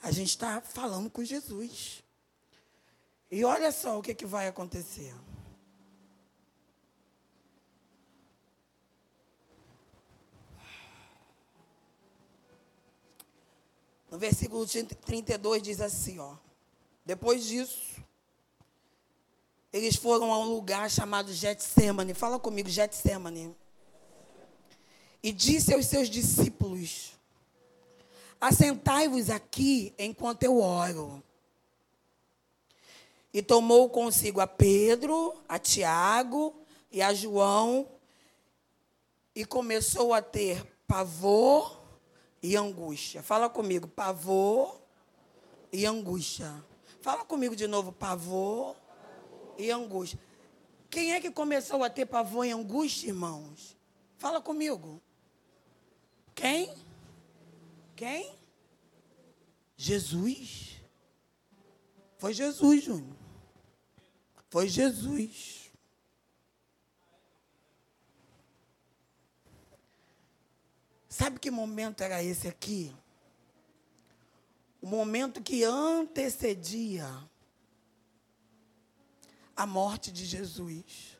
A 0.00 0.12
gente 0.12 0.28
está 0.28 0.60
falando 0.60 1.10
com 1.10 1.24
Jesus. 1.24 2.04
E 3.28 3.44
olha 3.44 3.72
só 3.72 3.98
o 3.98 4.02
que, 4.02 4.14
que 4.14 4.24
vai 4.24 4.46
acontecer. 4.46 5.12
No 14.10 14.18
versículo 14.18 14.66
32 14.66 15.62
diz 15.62 15.80
assim, 15.80 16.18
ó. 16.18 16.34
Depois 17.04 17.44
disso, 17.44 18.02
eles 19.72 19.96
foram 19.96 20.32
a 20.32 20.38
um 20.38 20.44
lugar 20.44 20.90
chamado 20.90 21.32
Getsemane. 21.32 22.14
Fala 22.14 22.38
comigo, 22.38 22.68
Getsemane. 22.68 23.54
E 25.22 25.32
disse 25.32 25.74
aos 25.74 25.86
seus 25.86 26.08
discípulos: 26.08 27.12
Assentai-vos 28.40 29.28
aqui 29.28 29.94
enquanto 29.98 30.42
eu 30.42 30.58
oro. 30.60 31.22
E 33.32 33.42
tomou 33.42 33.90
consigo 33.90 34.40
a 34.40 34.46
Pedro, 34.46 35.34
a 35.46 35.58
Tiago 35.58 36.54
e 36.90 37.02
a 37.02 37.12
João, 37.12 37.86
e 39.34 39.44
começou 39.44 40.14
a 40.14 40.22
ter 40.22 40.64
pavor 40.86 41.77
e 42.42 42.56
angústia. 42.56 43.22
Fala 43.22 43.48
comigo, 43.48 43.88
pavor 43.88 44.80
e 45.72 45.84
angústia. 45.86 46.64
Fala 47.00 47.24
comigo 47.24 47.54
de 47.54 47.66
novo, 47.66 47.92
pavor 47.92 48.76
e 49.56 49.70
angústia. 49.70 50.18
Quem 50.90 51.12
é 51.12 51.20
que 51.20 51.30
começou 51.30 51.84
a 51.84 51.90
ter 51.90 52.06
pavor 52.06 52.44
e 52.46 52.50
angústia, 52.50 53.08
irmãos? 53.08 53.76
Fala 54.16 54.40
comigo. 54.40 55.00
Quem? 56.34 56.74
Quem? 57.94 58.34
Jesus. 59.76 60.80
Foi 62.16 62.32
Jesus, 62.32 62.84
Júnior. 62.84 63.16
Foi 64.50 64.68
Jesus. 64.68 65.67
Sabe 71.18 71.40
que 71.40 71.50
momento 71.50 72.00
era 72.04 72.22
esse 72.22 72.46
aqui? 72.46 72.94
O 74.80 74.86
momento 74.86 75.42
que 75.42 75.64
antecedia 75.64 77.08
a 79.56 79.66
morte 79.66 80.12
de 80.12 80.24
Jesus. 80.24 81.18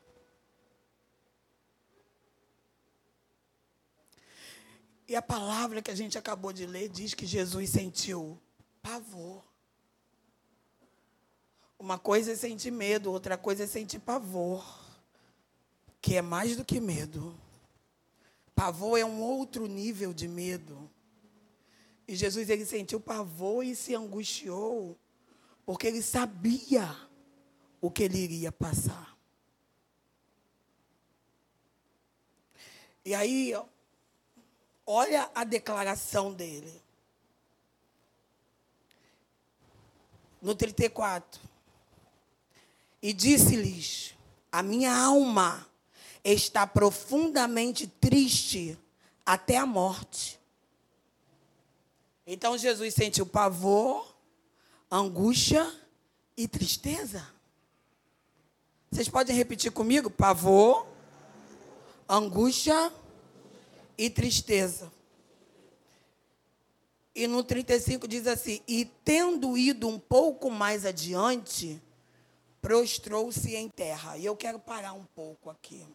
E 5.05 5.17
a 5.17 5.21
palavra 5.21 5.81
que 5.81 5.91
a 5.91 5.95
gente 5.95 6.17
acabou 6.17 6.53
de 6.53 6.65
ler 6.65 6.87
diz 6.87 7.13
que 7.13 7.25
Jesus 7.25 7.69
sentiu 7.69 8.41
pavor. 8.81 9.43
Uma 11.77 11.99
coisa 11.99 12.31
é 12.31 12.35
sentir 12.37 12.71
medo, 12.71 13.11
outra 13.11 13.37
coisa 13.37 13.65
é 13.65 13.67
sentir 13.67 13.99
pavor, 13.99 14.63
que 16.01 16.15
é 16.15 16.21
mais 16.21 16.55
do 16.55 16.63
que 16.63 16.79
medo. 16.79 17.37
Pavor 18.59 18.99
é 18.99 19.05
um 19.05 19.21
outro 19.21 19.67
nível 19.67 20.11
de 20.11 20.27
medo. 20.27 20.91
E 22.05 22.13
Jesus 22.13 22.49
ele 22.49 22.65
sentiu 22.65 22.99
pavor 22.99 23.63
e 23.63 23.73
se 23.73 23.95
angustiou, 23.95 24.99
porque 25.65 25.87
ele 25.87 26.01
sabia 26.01 26.93
o 27.79 27.89
que 27.89 28.03
ele 28.03 28.17
iria 28.17 28.51
passar. 28.51 29.17
E 33.05 33.15
aí, 33.15 33.53
olha 34.85 35.31
a 35.33 35.45
declaração 35.45 36.33
dele. 36.33 36.83
No 40.41 40.53
34. 40.53 41.39
E 43.01 43.13
disse-lhes: 43.13 44.17
A 44.51 44.61
minha 44.61 44.93
alma 44.93 45.68
está 46.23 46.67
profundamente 46.67 47.87
triste 47.87 48.77
até 49.25 49.57
a 49.57 49.65
morte. 49.65 50.39
Então 52.25 52.57
Jesus 52.57 52.93
sentiu 52.93 53.25
pavor, 53.25 54.15
angústia 54.91 55.71
e 56.37 56.47
tristeza. 56.47 57.27
Vocês 58.91 59.09
podem 59.09 59.35
repetir 59.35 59.71
comigo? 59.71 60.09
Pavor, 60.09 60.87
angústia 62.07 62.91
e 63.97 64.09
tristeza. 64.09 64.91
E 67.13 67.27
no 67.27 67.43
35 67.43 68.07
diz 68.07 68.25
assim: 68.27 68.61
E 68.67 68.85
tendo 69.03 69.57
ido 69.57 69.87
um 69.87 69.99
pouco 69.99 70.49
mais 70.49 70.85
adiante, 70.85 71.81
prostrou-se 72.61 73.55
em 73.55 73.69
terra. 73.69 74.17
E 74.17 74.25
eu 74.25 74.35
quero 74.35 74.59
parar 74.59 74.93
um 74.93 75.05
pouco 75.15 75.49
aqui. 75.49 75.85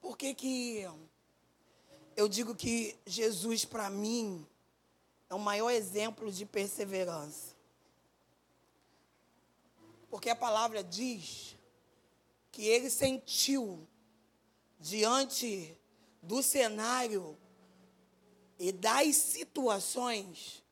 Por 0.00 0.16
que, 0.16 0.34
que 0.34 0.88
eu 2.16 2.28
digo 2.28 2.54
que 2.54 2.98
Jesus, 3.06 3.64
para 3.64 3.88
mim, 3.88 4.46
é 5.28 5.34
o 5.34 5.38
maior 5.38 5.70
exemplo 5.70 6.30
de 6.30 6.44
perseverança. 6.44 7.54
Porque 10.10 10.28
a 10.28 10.36
palavra 10.36 10.82
diz 10.82 11.56
que 12.50 12.66
ele 12.66 12.90
sentiu 12.90 13.86
diante 14.78 15.76
do 16.20 16.42
cenário 16.42 17.38
e 18.58 18.72
das 18.72 19.16
situações 19.16 20.64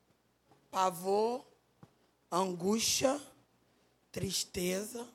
pavor, 0.70 1.46
angústia, 2.30 3.20
tristeza. 4.10 5.08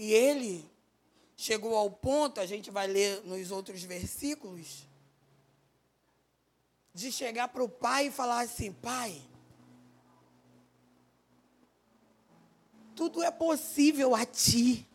E 0.00 0.14
ele 0.14 0.64
chegou 1.36 1.76
ao 1.76 1.90
ponto, 1.90 2.38
a 2.40 2.46
gente 2.46 2.70
vai 2.70 2.86
ler 2.86 3.20
nos 3.24 3.50
outros 3.50 3.82
versículos, 3.82 4.86
de 6.94 7.10
chegar 7.10 7.48
para 7.48 7.64
o 7.64 7.68
pai 7.68 8.06
e 8.06 8.10
falar 8.12 8.42
assim: 8.42 8.72
pai, 8.72 9.20
tudo 12.94 13.24
é 13.24 13.30
possível 13.32 14.14
a 14.14 14.24
ti. 14.24 14.86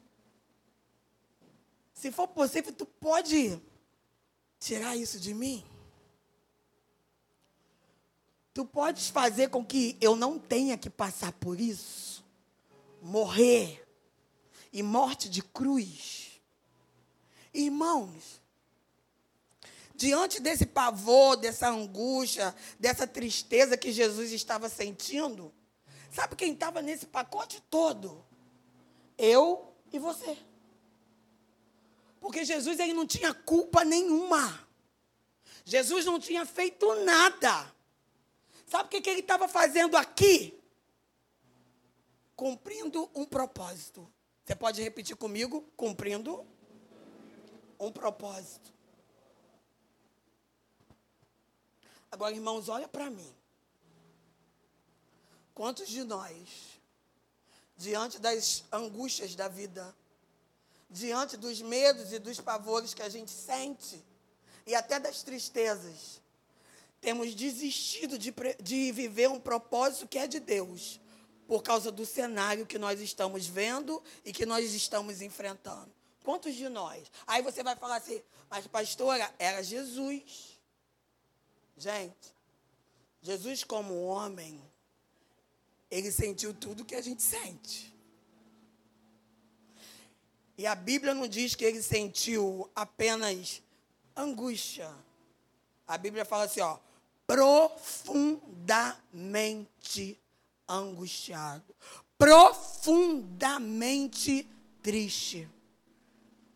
Se 1.93 2.09
for 2.09 2.29
possível, 2.29 2.71
tu 2.71 2.85
pode 2.85 3.61
tirar 4.57 4.95
isso 4.95 5.19
de 5.19 5.33
mim. 5.33 5.65
Tu 8.53 8.65
podes 8.65 9.09
fazer 9.09 9.49
com 9.49 9.65
que 9.65 9.97
eu 9.99 10.15
não 10.15 10.39
tenha 10.39 10.77
que 10.77 10.89
passar 10.89 11.33
por 11.33 11.59
isso, 11.59 12.23
morrer 13.01 13.82
e 14.73 14.81
morte 14.81 15.29
de 15.29 15.43
cruz. 15.43 16.41
Irmãos, 17.53 18.41
diante 19.95 20.41
desse 20.41 20.65
pavor, 20.65 21.37
dessa 21.37 21.69
angústia, 21.69 22.53
dessa 22.79 23.05
tristeza 23.05 23.77
que 23.77 23.91
Jesus 23.91 24.31
estava 24.31 24.67
sentindo, 24.67 25.53
sabe 26.11 26.35
quem 26.35 26.53
estava 26.53 26.81
nesse 26.81 27.05
pacote 27.05 27.61
todo? 27.69 28.25
Eu 29.15 29.71
e 29.91 29.99
você. 29.99 30.35
Porque 32.19 32.43
Jesus 32.43 32.79
ele 32.79 32.93
não 32.93 33.05
tinha 33.05 33.33
culpa 33.33 33.85
nenhuma. 33.85 34.67
Jesus 35.63 36.03
não 36.05 36.19
tinha 36.19 36.45
feito 36.45 36.93
nada. 37.03 37.71
Sabe 38.65 38.85
o 38.85 38.89
que, 38.89 39.01
que 39.01 39.09
ele 39.09 39.19
estava 39.19 39.47
fazendo 39.47 39.95
aqui? 39.95 40.59
Cumprindo 42.35 43.09
um 43.13 43.23
propósito. 43.23 44.11
Você 44.45 44.55
pode 44.55 44.81
repetir 44.81 45.15
comigo? 45.15 45.61
Cumprindo 45.77 46.45
um 47.79 47.91
propósito. 47.91 48.71
Agora, 52.11 52.35
irmãos, 52.35 52.69
olha 52.69 52.87
para 52.87 53.09
mim. 53.09 53.33
Quantos 55.53 55.87
de 55.87 56.03
nós, 56.03 56.79
diante 57.77 58.19
das 58.19 58.63
angústias 58.71 59.33
da 59.35 59.47
vida, 59.47 59.95
diante 60.89 61.37
dos 61.37 61.61
medos 61.61 62.11
e 62.11 62.19
dos 62.19 62.39
pavores 62.39 62.93
que 62.93 63.01
a 63.01 63.09
gente 63.09 63.31
sente, 63.31 64.03
e 64.65 64.75
até 64.75 64.99
das 64.99 65.23
tristezas, 65.23 66.21
temos 67.01 67.35
desistido 67.35 68.17
de, 68.17 68.33
de 68.61 68.91
viver 68.91 69.29
um 69.29 69.39
propósito 69.39 70.07
que 70.07 70.17
é 70.17 70.27
de 70.27 70.39
Deus, 70.39 70.99
por 71.47 71.63
causa 71.63 71.91
do 71.91 72.05
cenário 72.05 72.65
que 72.65 72.77
nós 72.77 72.99
estamos 72.99 73.47
vendo 73.47 74.01
e 74.23 74.31
que 74.31 74.45
nós 74.45 74.73
estamos 74.73 75.21
enfrentando. 75.21 75.91
Quantos 76.23 76.55
de 76.55 76.69
nós? 76.69 77.11
Aí 77.27 77.41
você 77.41 77.63
vai 77.63 77.75
falar 77.75 77.97
assim, 77.97 78.21
mas 78.49 78.65
pastora, 78.67 79.33
era 79.37 79.61
Jesus. 79.61 80.57
Gente, 81.77 82.33
Jesus, 83.21 83.63
como 83.63 84.05
homem, 84.05 84.61
ele 85.91 86.11
sentiu 86.11 86.53
tudo 86.53 86.85
que 86.85 86.95
a 86.95 87.01
gente 87.01 87.21
sente. 87.21 87.93
E 90.57 90.65
a 90.65 90.75
Bíblia 90.75 91.13
não 91.13 91.27
diz 91.27 91.55
que 91.55 91.65
ele 91.65 91.81
sentiu 91.81 92.71
apenas 92.75 93.61
angústia. 94.15 94.89
A 95.87 95.97
Bíblia 95.97 96.23
fala 96.23 96.45
assim, 96.45 96.61
ó, 96.61 96.77
profundamente 97.25 100.22
angustiado, 100.75 101.75
profundamente 102.17 104.49
triste. 104.81 105.49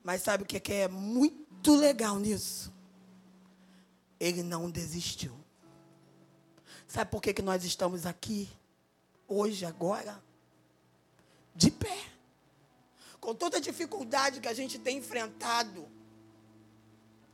Mas 0.04 0.22
sabe 0.22 0.44
o 0.44 0.46
que 0.46 0.62
é 0.74 0.88
muito 0.88 1.76
legal 1.76 2.20
nisso? 2.20 2.72
Ele 4.20 4.44
não 4.44 4.70
desistiu. 4.70 5.36
Sabe 6.88 7.12
por 7.12 7.22
que, 7.22 7.34
que 7.34 7.42
nós 7.42 7.66
estamos 7.66 8.06
aqui? 8.06 8.50
Hoje, 9.28 9.66
agora? 9.66 10.24
De 11.54 11.70
pé. 11.70 11.98
Com 13.20 13.36
toda 13.36 13.58
a 13.58 13.60
dificuldade 13.60 14.40
que 14.40 14.48
a 14.48 14.54
gente 14.54 14.80
tem 14.80 15.00
enfrentado. 15.00 15.86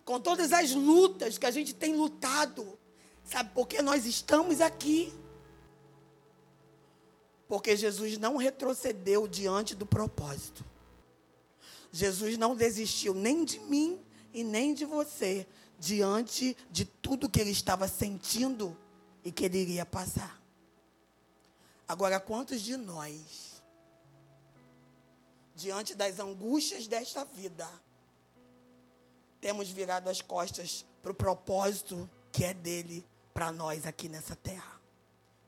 Com 0.04 0.20
todas 0.20 0.52
as 0.52 0.72
lutas 0.72 1.38
que 1.38 1.46
a 1.46 1.52
gente 1.52 1.74
tem 1.74 1.96
lutado. 1.96 2.78
Sabe 3.24 3.52
por 3.54 3.68
que 3.68 3.82
nós 3.82 4.06
estamos 4.06 4.60
aqui? 4.60 5.14
Porque 7.48 7.76
Jesus 7.76 8.18
não 8.18 8.38
retrocedeu 8.38 9.28
diante 9.28 9.76
do 9.76 9.86
propósito. 9.86 10.64
Jesus 11.92 12.38
não 12.38 12.56
desistiu 12.56 13.14
nem 13.14 13.46
de 13.46 13.60
mim 13.60 14.02
e 14.34 14.44
nem 14.44 14.74
de 14.74 14.86
você 14.86 15.46
diante 15.78 16.58
de 16.72 16.86
tudo 16.86 17.30
que 17.30 17.40
ele 17.40 17.52
estava 17.52 17.88
sentindo 17.88 18.76
e 19.24 19.32
que 19.32 19.46
ele 19.46 19.60
iria 19.60 19.86
passar. 19.86 20.42
Agora, 21.88 22.20
quantos 22.20 22.62
de 22.62 22.78
nós, 22.78 23.62
diante 25.56 25.94
das 25.94 26.20
angústias 26.20 26.88
desta 26.88 27.24
vida, 27.26 27.70
temos 29.40 29.70
virado 29.70 30.10
as 30.10 30.22
costas 30.22 30.86
para 31.02 31.12
o 31.12 31.16
propósito 31.16 32.10
que 32.32 32.46
é 32.46 32.54
dele 32.54 33.06
para 33.34 33.52
nós 33.52 33.86
aqui 33.86 34.10
nessa 34.10 34.36
terra? 34.36 34.82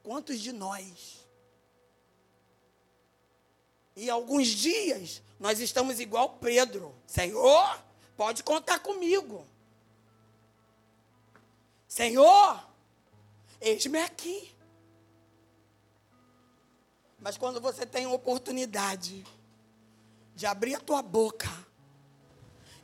Quantos 0.04 0.40
de 0.42 0.52
nós? 0.52 1.25
E 3.96 4.10
alguns 4.10 4.48
dias 4.48 5.22
nós 5.40 5.60
estamos 5.60 6.00
igual 6.00 6.38
Pedro. 6.38 6.94
Senhor, 7.08 7.80
pode 8.18 8.44
contar 8.44 8.80
comigo. 8.80 9.46
Senhor, 11.88 12.68
eis-me 13.62 14.00
aqui. 14.00 14.54
Mas 17.20 17.38
quando 17.38 17.62
você 17.62 17.86
tem 17.86 18.06
oportunidade 18.06 19.26
de 20.36 20.46
abrir 20.46 20.76
a 20.76 20.80
tua 20.80 21.02
boca 21.02 21.50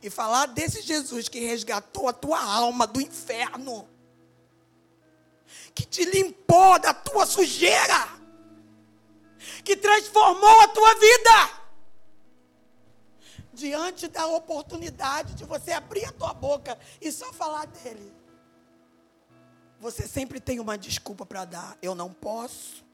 e 0.02 0.10
falar 0.10 0.46
desse 0.46 0.82
Jesus 0.82 1.28
que 1.28 1.40
resgatou 1.40 2.08
a 2.08 2.12
tua 2.12 2.42
alma 2.42 2.86
do 2.86 3.00
inferno, 3.00 3.88
que 5.74 5.84
te 5.84 6.04
limpou 6.04 6.78
da 6.78 6.92
tua 6.92 7.24
sujeira, 7.24 8.11
que 9.64 9.76
transformou 9.76 10.60
a 10.60 10.68
tua 10.68 10.94
vida. 10.94 11.62
Diante 13.52 14.08
da 14.08 14.26
oportunidade 14.26 15.34
de 15.34 15.44
você 15.44 15.72
abrir 15.72 16.04
a 16.06 16.12
tua 16.12 16.32
boca 16.32 16.78
e 17.00 17.12
só 17.12 17.32
falar 17.32 17.66
dele. 17.66 18.12
Você 19.78 20.06
sempre 20.06 20.40
tem 20.40 20.60
uma 20.60 20.78
desculpa 20.78 21.26
para 21.26 21.44
dar. 21.44 21.78
Eu 21.82 21.94
não 21.94 22.12
posso. 22.12 22.84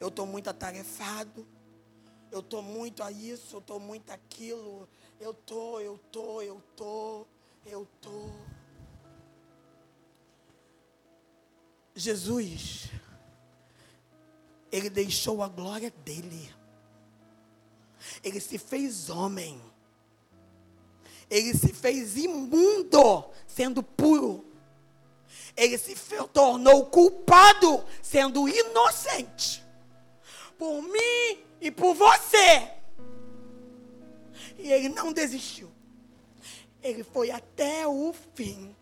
Eu 0.00 0.08
estou 0.08 0.26
muito 0.26 0.50
atarefado. 0.50 1.46
Eu 2.30 2.40
estou 2.40 2.60
muito 2.60 3.00
a 3.00 3.12
isso, 3.12 3.54
eu 3.54 3.60
estou 3.60 3.78
muito 3.78 4.10
aquilo. 4.10 4.88
Eu 5.20 5.30
estou, 5.30 5.80
eu 5.80 5.94
estou, 5.94 6.42
eu 6.42 6.58
estou, 6.58 7.28
eu 7.64 7.82
estou. 7.84 8.34
Jesus 11.94 12.90
ele 14.74 14.90
deixou 14.90 15.40
a 15.40 15.46
glória 15.46 15.92
dele. 16.04 16.52
Ele 18.24 18.40
se 18.40 18.58
fez 18.58 19.08
homem. 19.08 19.60
Ele 21.30 21.56
se 21.56 21.72
fez 21.72 22.16
imundo, 22.16 23.24
sendo 23.46 23.84
puro. 23.84 24.44
Ele 25.56 25.78
se 25.78 25.94
tornou 26.32 26.86
culpado, 26.86 27.84
sendo 28.02 28.48
inocente. 28.48 29.64
Por 30.58 30.82
mim 30.82 31.44
e 31.60 31.70
por 31.70 31.94
você. 31.94 32.72
E 34.58 34.72
ele 34.72 34.88
não 34.88 35.12
desistiu. 35.12 35.70
Ele 36.82 37.04
foi 37.04 37.30
até 37.30 37.86
o 37.86 38.12
fim 38.34 38.74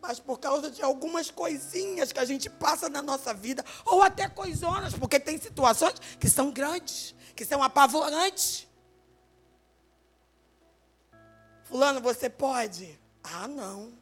mas 0.00 0.20
por 0.20 0.38
causa 0.38 0.70
de 0.70 0.82
algumas 0.82 1.30
coisinhas 1.30 2.12
que 2.12 2.18
a 2.18 2.24
gente 2.24 2.48
passa 2.48 2.88
na 2.88 3.02
nossa 3.02 3.34
vida, 3.34 3.64
ou 3.84 4.02
até 4.02 4.28
coisonas, 4.28 4.94
porque 4.94 5.20
tem 5.20 5.38
situações 5.38 5.94
que 6.18 6.28
são 6.28 6.50
grandes, 6.50 7.14
que 7.34 7.44
são 7.44 7.62
apavorantes. 7.62 8.66
Fulano, 11.64 12.00
você 12.00 12.30
pode? 12.30 12.98
Ah, 13.22 13.46
não. 13.46 13.92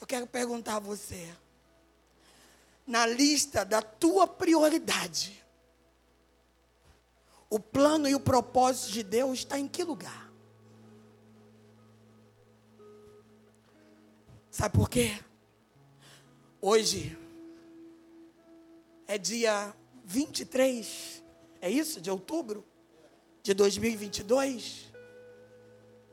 Eu 0.00 0.06
quero 0.06 0.26
perguntar 0.26 0.76
a 0.76 0.80
você, 0.80 1.34
na 2.86 3.06
lista 3.06 3.64
da 3.64 3.80
tua 3.80 4.26
prioridade, 4.26 5.43
o 7.50 7.58
plano 7.58 8.08
e 8.08 8.14
o 8.14 8.20
propósito 8.20 8.92
de 8.92 9.02
Deus 9.02 9.40
está 9.40 9.58
em 9.58 9.68
que 9.68 9.84
lugar? 9.84 10.32
Sabe 14.50 14.74
por 14.76 14.88
quê? 14.88 15.18
Hoje 16.60 17.18
é 19.06 19.18
dia 19.18 19.74
23, 20.04 21.22
é 21.60 21.70
isso? 21.70 22.00
De 22.00 22.10
outubro 22.10 22.64
de 23.42 23.52
2022. 23.52 24.92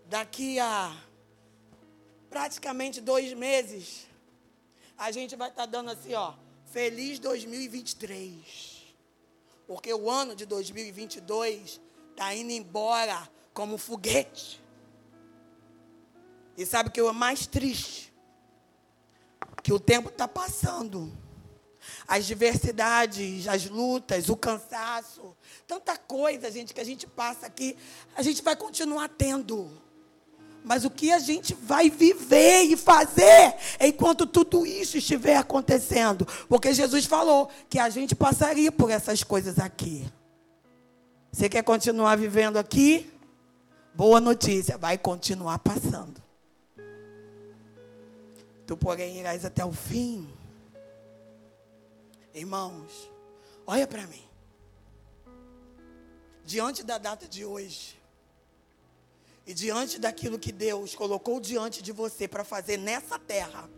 Daqui 0.08 0.60
a 0.60 0.94
praticamente 2.30 3.00
dois 3.02 3.34
meses, 3.34 4.08
a 4.98 5.12
gente 5.12 5.36
vai 5.36 5.50
estar 5.50 5.63
tá 5.63 5.65
dando 5.65 5.91
assim, 5.91 6.13
ó, 6.13 6.34
feliz 6.65 7.20
2023. 7.20 8.71
Porque 9.72 9.94
o 9.94 10.12
ano 10.12 10.36
de 10.36 10.46
2022 10.46 11.80
está 12.10 12.36
indo 12.36 12.52
embora 12.52 13.32
como 13.54 13.76
um 13.76 13.78
foguete. 13.78 14.62
E 16.58 16.66
sabe 16.66 16.90
o 16.90 16.92
que 16.92 17.00
é 17.00 17.12
mais 17.14 17.48
triste? 17.48 18.14
Que 19.64 19.72
o 19.72 19.80
tempo 19.80 20.10
está 20.10 20.28
passando. 20.28 21.18
As 22.06 22.26
diversidades, 22.26 23.48
as 23.48 23.66
lutas, 23.66 24.28
o 24.28 24.36
cansaço, 24.36 25.38
tanta 25.66 25.98
coisa, 25.98 26.52
gente, 26.52 26.74
que 26.74 26.82
a 26.82 26.86
gente 26.86 27.08
passa 27.08 27.46
aqui, 27.46 27.78
a 28.14 28.22
gente 28.22 28.42
vai 28.42 28.58
continuar 28.58 29.08
tendo 29.08 29.81
mas 30.63 30.86
o 30.86 30.89
que 30.89 31.12
a 31.12 31.19
gente 31.19 31.54
vai 31.54 31.89
viver 31.89 32.63
e 32.63 32.78
fazer 32.78 33.56
enquanto 33.80 34.26
tudo 34.26 34.65
isso 34.65 34.97
estiver 34.97 35.38
acontecendo. 35.38 36.26
Porque 36.47 36.74
Jesus 36.74 37.06
falou 37.06 37.50
que 37.69 37.80
a 37.80 37.89
gente 37.89 38.15
passaria 38.15 38.71
por 38.71 38.89
essas 38.91 39.24
coisas 39.24 39.60
aqui. 39.60 40.08
Você 41.32 41.47
quer 41.50 41.63
continuar 41.63 42.17
vivendo 42.17 42.58
aqui? 42.58 43.12
Boa 43.93 44.21
notícia, 44.21 44.78
vai 44.78 44.97
continuar 44.97 45.60
passando. 45.60 46.21
Tu, 48.65 48.78
porém, 48.78 49.19
irás 49.19 49.43
até 49.43 49.65
o 49.65 49.71
fim. 49.71 50.30
Irmãos, 52.34 53.10
olha 53.67 53.86
para 53.86 54.08
mim. 54.08 54.24
Diante 56.45 56.84
da 56.84 56.97
data 56.97 57.28
de 57.28 57.45
hoje, 57.45 58.01
e 59.52 59.54
diante 59.54 60.00
daquilo 60.00 60.40
que 60.40 60.50
Deus 60.50 60.96
colocou 60.96 61.38
diante 61.38 61.84
de 61.84 61.91
você 61.91 62.26
para 62.26 62.45
fazer 62.45 62.78
nessa 62.78 63.20
terra, 63.20 63.70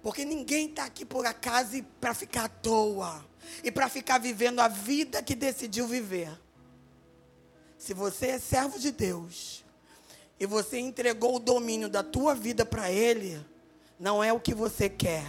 porque 0.00 0.24
ninguém 0.24 0.68
está 0.68 0.84
aqui 0.84 1.04
por 1.04 1.26
acaso 1.26 1.82
para 2.00 2.14
ficar 2.14 2.44
à 2.44 2.48
toa 2.48 3.26
e 3.64 3.72
para 3.72 3.88
ficar 3.88 4.18
vivendo 4.18 4.60
a 4.60 4.68
vida 4.68 5.20
que 5.20 5.34
decidiu 5.34 5.88
viver. 5.88 6.30
Se 7.76 7.92
você 7.92 8.26
é 8.28 8.38
servo 8.38 8.78
de 8.78 8.92
Deus 8.92 9.64
e 10.38 10.46
você 10.46 10.78
entregou 10.78 11.36
o 11.36 11.40
domínio 11.40 11.88
da 11.88 12.04
tua 12.04 12.32
vida 12.32 12.64
para 12.64 12.88
Ele, 12.88 13.44
não 13.98 14.22
é 14.22 14.32
o 14.32 14.38
que 14.38 14.54
você 14.54 14.88
quer, 14.88 15.26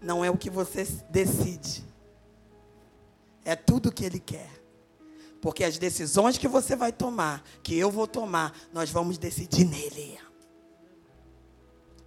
não 0.00 0.24
é 0.24 0.30
o 0.30 0.38
que 0.38 0.48
você 0.48 0.84
decide, 1.10 1.84
é 3.44 3.56
tudo 3.56 3.88
o 3.88 3.92
que 3.92 4.04
Ele 4.04 4.20
quer. 4.20 4.57
Porque 5.40 5.62
as 5.64 5.78
decisões 5.78 6.36
que 6.36 6.48
você 6.48 6.74
vai 6.74 6.92
tomar, 6.92 7.44
que 7.62 7.76
eu 7.76 7.90
vou 7.90 8.06
tomar, 8.06 8.56
nós 8.72 8.90
vamos 8.90 9.18
decidir 9.18 9.64
nele. 9.64 10.18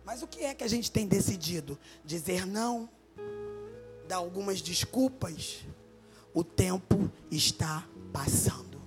Mas 0.04 0.22
o 0.22 0.28
que 0.28 0.44
é 0.44 0.54
que 0.54 0.64
a 0.64 0.68
gente 0.68 0.92
tem 0.92 1.08
decidido? 1.08 1.80
Dizer 2.04 2.46
não, 2.46 2.90
dar 4.08 4.18
algumas 4.18 4.62
desculpas. 4.62 5.60
O 6.34 6.44
tempo 6.44 7.10
está 7.30 7.88
passando. 8.12 8.82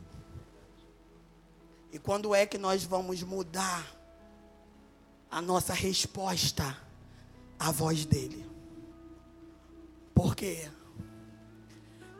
E 1.92 1.98
quando 1.98 2.34
é 2.34 2.44
que 2.44 2.58
nós 2.58 2.84
vamos 2.84 3.22
mudar 3.22 3.86
a 5.30 5.40
nossa 5.40 5.72
resposta 5.72 6.76
à 7.58 7.70
voz 7.70 8.04
dele? 8.04 8.46
Por 10.14 10.36
quê? 10.36 10.70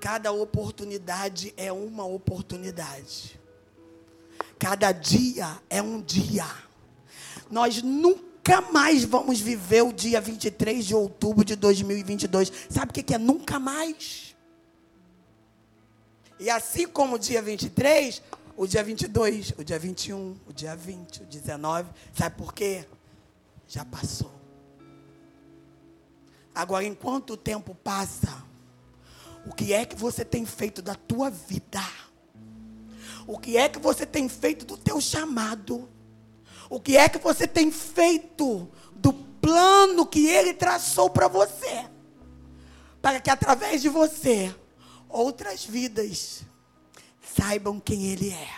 Cada 0.05 0.30
oportunidade 0.32 1.55
é 1.57 1.72
uma 1.72 2.05
oportunidade. 2.05 3.40
Cada 4.59 4.92
dia 4.92 5.59
é 5.70 5.80
um 5.80 5.98
dia. 5.98 6.44
Nós 7.50 7.82
nunca 7.82 8.61
mais 8.70 9.02
vamos 9.02 9.40
viver 9.40 9.80
o 9.80 9.94
dia 9.94 10.20
23 10.20 10.84
de 10.84 10.94
outubro 10.94 11.42
de 11.42 11.57
2022. 11.57 12.52
Sabe 12.68 12.90
o 12.90 13.02
que 13.02 13.14
é 13.14 13.16
nunca 13.16 13.59
mais? 13.59 14.36
E 16.38 16.50
assim 16.50 16.86
como 16.86 17.14
o 17.14 17.18
dia 17.18 17.40
23, 17.40 18.22
o 18.59 18.66
dia 18.66 18.84
22, 18.84 19.55
o 19.57 19.64
dia 19.64 19.78
21, 19.78 20.36
o 20.46 20.52
dia 20.52 20.76
20, 20.76 21.22
o 21.22 21.24
19, 21.24 21.88
sabe 22.12 22.36
por 22.36 22.52
quê? 22.52 22.86
Já 23.66 23.86
passou. 23.86 24.34
Agora, 26.55 26.84
enquanto 26.84 27.30
o 27.30 27.36
tempo 27.38 27.74
passa, 27.74 28.43
o 29.47 29.55
que 29.55 29.72
é 29.72 29.84
que 29.84 29.97
você 29.97 30.24
tem 30.24 30.47
feito 30.47 30.80
da 30.80 30.95
tua 30.95 31.30
vida? 31.30 31.82
O 33.26 33.38
que 33.38 33.57
é 33.57 33.68
que 33.68 33.78
você 33.78 34.05
tem 34.05 34.28
feito 34.28 34.64
do 34.64 34.76
teu 34.76 35.01
chamado? 35.01 35.88
O 36.68 36.80
que 36.80 36.97
é 36.97 37.09
que 37.09 37.18
você 37.18 37.47
tem 37.47 37.70
feito 37.70 38.70
do 38.95 39.12
plano 39.12 40.07
que 40.07 40.26
ele 40.26 40.55
traçou 40.55 41.11
para 41.11 41.28
você? 41.28 41.86
Para 43.01 43.20
que 43.20 43.30
através 43.30 43.82
de 43.82 43.88
você 43.88 44.55
outras 45.09 45.64
vidas 45.64 46.42
saibam 47.36 47.78
quem 47.78 48.07
ele 48.07 48.30
é. 48.30 48.49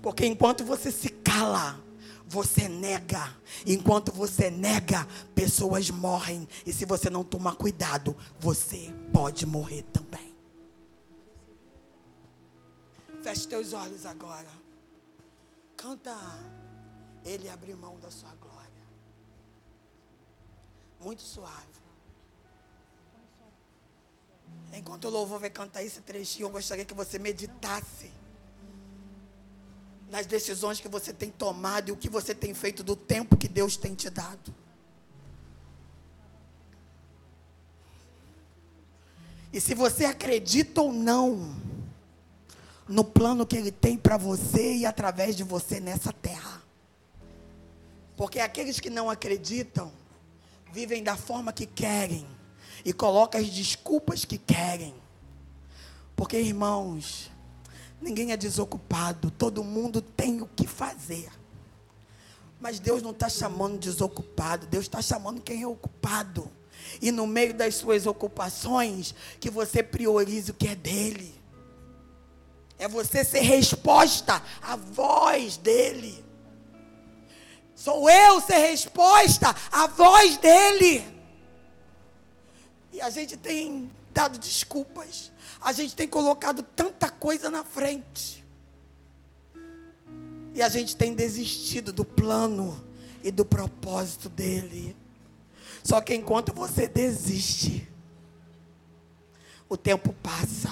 Porque 0.00 0.26
enquanto 0.26 0.64
você 0.64 0.90
se 0.90 1.08
cala, 1.08 1.78
você 2.26 2.68
nega. 2.68 3.36
Enquanto 3.66 4.10
você 4.10 4.50
nega, 4.50 5.06
pessoas 5.34 5.90
morrem. 5.90 6.48
E 6.66 6.72
se 6.72 6.84
você 6.84 7.10
não 7.10 7.22
tomar 7.22 7.56
cuidado, 7.56 8.16
você 8.40 8.92
pode 9.12 9.46
morrer 9.46 9.82
também. 9.92 10.34
Feche 13.22 13.46
teus 13.46 13.72
olhos 13.72 14.04
agora. 14.06 14.50
Canta. 15.76 16.16
Ele 17.24 17.48
abriu 17.48 17.76
mão 17.76 17.98
da 18.00 18.10
sua 18.10 18.34
glória. 18.34 18.82
Muito 21.00 21.22
suave. 21.22 21.82
Enquanto 24.72 25.04
o 25.04 25.10
louvor 25.10 25.38
vai 25.38 25.50
cantar 25.50 25.84
esse 25.84 26.00
trechinho, 26.00 26.46
eu 26.46 26.50
gostaria 26.50 26.84
que 26.84 26.94
você 26.94 27.18
meditasse 27.18 28.10
nas 30.10 30.26
decisões 30.26 30.80
que 30.80 30.88
você 30.88 31.12
tem 31.12 31.30
tomado 31.30 31.88
e 31.88 31.92
o 31.92 31.96
que 31.96 32.08
você 32.08 32.34
tem 32.34 32.52
feito 32.54 32.82
do 32.82 32.96
tempo 32.96 33.36
que 33.36 33.48
Deus 33.48 33.76
tem 33.76 33.94
te 33.94 34.10
dado. 34.10 34.54
E 39.52 39.60
se 39.60 39.74
você 39.74 40.04
acredita 40.04 40.80
ou 40.80 40.92
não 40.92 41.54
no 42.88 43.04
plano 43.04 43.46
que 43.46 43.56
Ele 43.56 43.70
tem 43.70 43.96
para 43.96 44.16
você 44.16 44.76
e 44.76 44.86
através 44.86 45.36
de 45.36 45.44
você 45.44 45.80
nessa 45.80 46.12
terra. 46.12 46.62
Porque 48.16 48.40
aqueles 48.40 48.80
que 48.80 48.90
não 48.90 49.10
acreditam 49.10 49.92
vivem 50.72 51.02
da 51.02 51.16
forma 51.16 51.52
que 51.52 51.66
querem 51.66 52.26
e 52.84 52.92
colocam 52.92 53.40
as 53.40 53.50
desculpas 53.50 54.24
que 54.24 54.38
querem. 54.38 54.94
Porque, 56.16 56.38
irmãos, 56.38 57.30
ninguém 58.00 58.32
é 58.32 58.36
desocupado, 58.36 59.30
todo 59.30 59.62
mundo 59.62 60.00
tem 60.00 60.40
o 60.40 60.46
que 60.46 60.66
fazer. 60.66 61.30
Mas 62.60 62.78
Deus 62.78 63.02
não 63.02 63.10
está 63.10 63.28
chamando 63.28 63.78
desocupado, 63.78 64.66
Deus 64.66 64.84
está 64.84 65.02
chamando 65.02 65.40
quem 65.40 65.62
é 65.62 65.66
ocupado. 65.66 66.50
E 67.00 67.10
no 67.10 67.26
meio 67.26 67.54
das 67.54 67.76
suas 67.76 68.06
ocupações, 68.06 69.14
que 69.40 69.50
você 69.50 69.82
priorize 69.82 70.50
o 70.50 70.54
que 70.54 70.68
é 70.68 70.74
dele. 70.74 71.34
É 72.78 72.88
você 72.88 73.24
ser 73.24 73.40
resposta 73.40 74.42
à 74.60 74.76
voz 74.76 75.56
dele. 75.56 76.24
Sou 77.74 78.08
eu 78.08 78.40
ser 78.40 78.58
resposta 78.58 79.54
à 79.70 79.86
voz 79.86 80.36
dele. 80.36 81.04
E 82.92 83.00
a 83.00 83.10
gente 83.10 83.36
tem 83.36 83.90
dado 84.12 84.38
desculpas. 84.38 85.32
A 85.60 85.72
gente 85.72 85.96
tem 85.96 86.06
colocado 86.06 86.62
tanta 86.62 87.08
coisa 87.08 87.50
na 87.50 87.64
frente. 87.64 88.44
E 90.54 90.60
a 90.60 90.68
gente 90.68 90.94
tem 90.94 91.14
desistido 91.14 91.92
do 91.92 92.04
plano 92.04 92.84
e 93.24 93.30
do 93.30 93.44
propósito 93.44 94.28
dele. 94.28 94.94
Só 95.82 96.00
que 96.00 96.14
enquanto 96.14 96.54
você 96.54 96.86
desiste, 96.86 97.88
o 99.68 99.76
tempo 99.76 100.14
passa. 100.22 100.70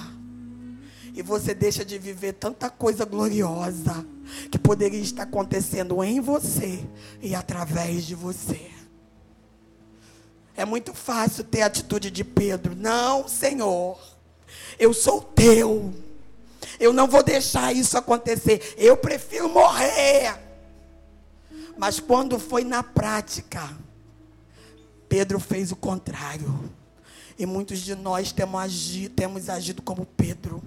E 1.14 1.22
você 1.22 1.52
deixa 1.52 1.84
de 1.84 1.98
viver 1.98 2.34
tanta 2.34 2.70
coisa 2.70 3.04
gloriosa 3.04 4.06
que 4.50 4.58
poderia 4.58 5.00
estar 5.00 5.24
acontecendo 5.24 6.02
em 6.04 6.20
você 6.20 6.86
e 7.20 7.34
através 7.34 8.06
de 8.06 8.14
você. 8.14 8.70
É 10.56 10.64
muito 10.64 10.94
fácil 10.94 11.42
ter 11.42 11.62
a 11.62 11.66
atitude 11.66 12.10
de 12.10 12.22
Pedro. 12.22 12.76
Não, 12.76 13.26
Senhor, 13.26 13.98
eu 14.78 14.92
sou 14.92 15.20
teu. 15.20 15.92
Eu 16.78 16.92
não 16.92 17.06
vou 17.06 17.22
deixar 17.22 17.74
isso 17.74 17.96
acontecer. 17.98 18.74
Eu 18.76 18.96
prefiro 18.96 19.48
morrer. 19.48 20.38
Mas 21.76 21.98
quando 21.98 22.38
foi 22.38 22.62
na 22.62 22.82
prática, 22.82 23.74
Pedro 25.10 25.40
fez 25.40 25.72
o 25.72 25.76
contrário. 25.76 26.70
E 27.36 27.44
muitos 27.44 27.80
de 27.80 27.96
nós 27.96 28.30
temos 28.30 28.60
agido, 28.60 29.12
temos 29.12 29.48
agido 29.48 29.82
como 29.82 30.06
Pedro. 30.06 30.62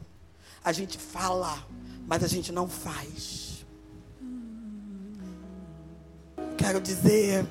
A 0.62 0.74
gente 0.74 0.98
fala, 0.98 1.66
mas 2.06 2.24
a 2.26 2.28
gente 2.28 2.52
não 2.52 2.68
faz. 2.68 3.66
Quero 6.58 6.82
dizer 6.82 7.48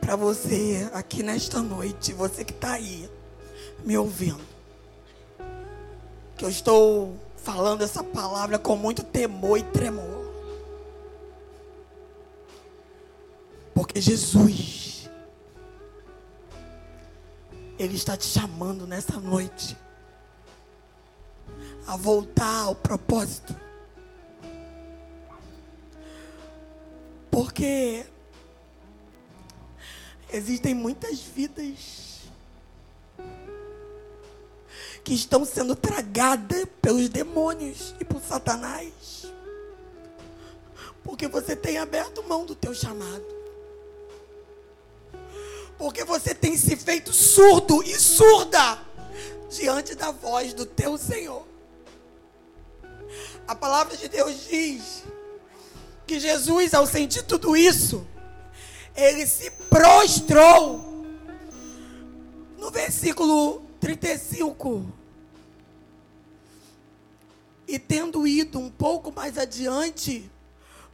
para 0.00 0.16
você 0.16 0.88
aqui 0.94 1.22
nesta 1.22 1.60
noite, 1.60 2.14
você 2.14 2.42
que 2.42 2.52
está 2.52 2.72
aí 2.72 3.08
me 3.84 3.98
ouvindo, 3.98 4.40
que 6.36 6.44
eu 6.44 6.48
estou 6.48 7.18
falando 7.36 7.82
essa 7.82 8.02
palavra 8.02 8.58
com 8.58 8.76
muito 8.76 9.02
temor 9.02 9.58
e 9.58 9.62
tremor. 9.62 10.24
Porque 13.74 14.00
Jesus 14.00 14.83
ele 17.84 17.96
está 17.96 18.16
te 18.16 18.24
chamando 18.24 18.86
nessa 18.86 19.20
noite 19.20 19.76
a 21.86 21.96
voltar 21.96 22.62
ao 22.62 22.74
propósito. 22.74 23.54
Porque 27.30 28.06
existem 30.32 30.74
muitas 30.74 31.20
vidas 31.20 32.20
que 35.02 35.12
estão 35.12 35.44
sendo 35.44 35.76
tragadas 35.76 36.64
pelos 36.80 37.10
demônios 37.10 37.94
e 38.00 38.04
por 38.04 38.22
Satanás. 38.22 39.30
Porque 41.02 41.28
você 41.28 41.54
tem 41.54 41.76
aberto 41.76 42.22
mão 42.22 42.46
do 42.46 42.54
teu 42.54 42.72
chamado. 42.72 43.33
Porque 45.84 46.02
você 46.02 46.34
tem 46.34 46.56
se 46.56 46.74
feito 46.76 47.12
surdo 47.12 47.82
e 47.82 47.94
surda 48.00 48.82
diante 49.50 49.94
da 49.94 50.10
voz 50.12 50.54
do 50.54 50.64
teu 50.64 50.96
Senhor. 50.96 51.46
A 53.46 53.54
palavra 53.54 53.94
de 53.94 54.08
Deus 54.08 54.46
diz 54.48 55.04
que 56.06 56.18
Jesus, 56.18 56.72
ao 56.72 56.86
sentir 56.86 57.24
tudo 57.24 57.54
isso, 57.54 58.06
ele 58.96 59.26
se 59.26 59.50
prostrou. 59.68 61.04
No 62.56 62.70
versículo 62.70 63.60
35. 63.78 64.90
E 67.68 67.78
tendo 67.78 68.26
ido 68.26 68.58
um 68.58 68.70
pouco 68.70 69.12
mais 69.12 69.36
adiante, 69.36 70.30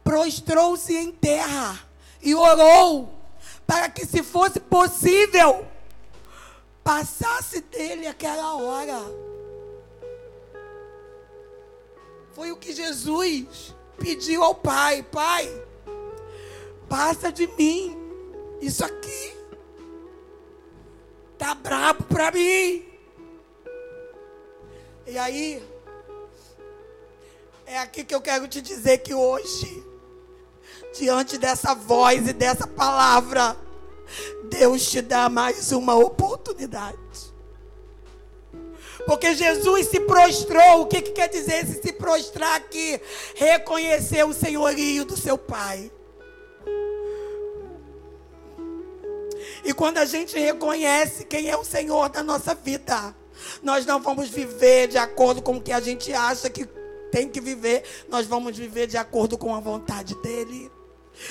prostrou-se 0.03 0.93
em 0.93 1.13
terra 1.13 1.79
e 2.21 2.35
orou 2.35 3.20
para 3.65 3.89
que, 3.89 4.05
se 4.05 4.23
fosse 4.23 4.59
possível, 4.59 5.65
passasse 6.83 7.61
dele 7.61 8.07
aquela 8.07 8.55
hora. 8.55 8.99
Foi 12.33 12.51
o 12.51 12.57
que 12.57 12.73
Jesus 12.73 13.75
pediu 13.97 14.43
ao 14.43 14.55
Pai: 14.55 15.03
Pai, 15.03 15.47
passa 16.89 17.31
de 17.31 17.47
mim 17.47 17.97
isso 18.61 18.83
aqui. 18.83 19.37
Tá 21.37 21.55
brabo 21.55 22.03
para 22.03 22.31
mim. 22.31 22.85
E 25.07 25.17
aí, 25.17 25.63
é 27.65 27.79
aqui 27.79 28.03
que 28.03 28.13
eu 28.13 28.21
quero 28.21 28.47
te 28.47 28.61
dizer 28.61 28.99
que 28.99 29.13
hoje 29.13 29.90
diante 30.93 31.37
dessa 31.37 31.73
voz 31.73 32.27
e 32.27 32.33
dessa 32.33 32.67
palavra, 32.67 33.55
Deus 34.49 34.89
te 34.89 35.01
dá 35.01 35.29
mais 35.29 35.71
uma 35.71 35.95
oportunidade. 35.95 36.97
Porque 39.05 39.33
Jesus 39.33 39.87
se 39.87 39.99
prostrou. 40.01 40.81
O 40.81 40.85
que, 40.85 41.01
que 41.01 41.11
quer 41.11 41.27
dizer 41.27 41.63
esse 41.63 41.81
se 41.81 41.93
prostrar 41.93 42.55
aqui? 42.55 42.99
Reconhecer 43.35 44.23
o 44.23 44.33
senhorio 44.33 45.05
do 45.05 45.17
seu 45.17 45.37
Pai. 45.37 45.91
E 49.63 49.73
quando 49.73 49.97
a 49.97 50.05
gente 50.05 50.37
reconhece 50.37 51.25
quem 51.25 51.49
é 51.49 51.57
o 51.57 51.63
Senhor 51.63 52.09
da 52.09 52.23
nossa 52.23 52.53
vida, 52.53 53.15
nós 53.61 53.85
não 53.85 54.01
vamos 54.01 54.29
viver 54.29 54.87
de 54.87 54.97
acordo 54.97 55.41
com 55.41 55.57
o 55.57 55.61
que 55.61 55.71
a 55.71 55.79
gente 55.79 56.13
acha 56.13 56.49
que 56.49 56.67
tem 57.11 57.27
que 57.27 57.41
viver, 57.41 57.83
nós 58.09 58.25
vamos 58.25 58.57
viver 58.57 58.87
de 58.87 58.97
acordo 58.97 59.37
com 59.37 59.53
a 59.53 59.59
vontade 59.59 60.15
dEle. 60.21 60.71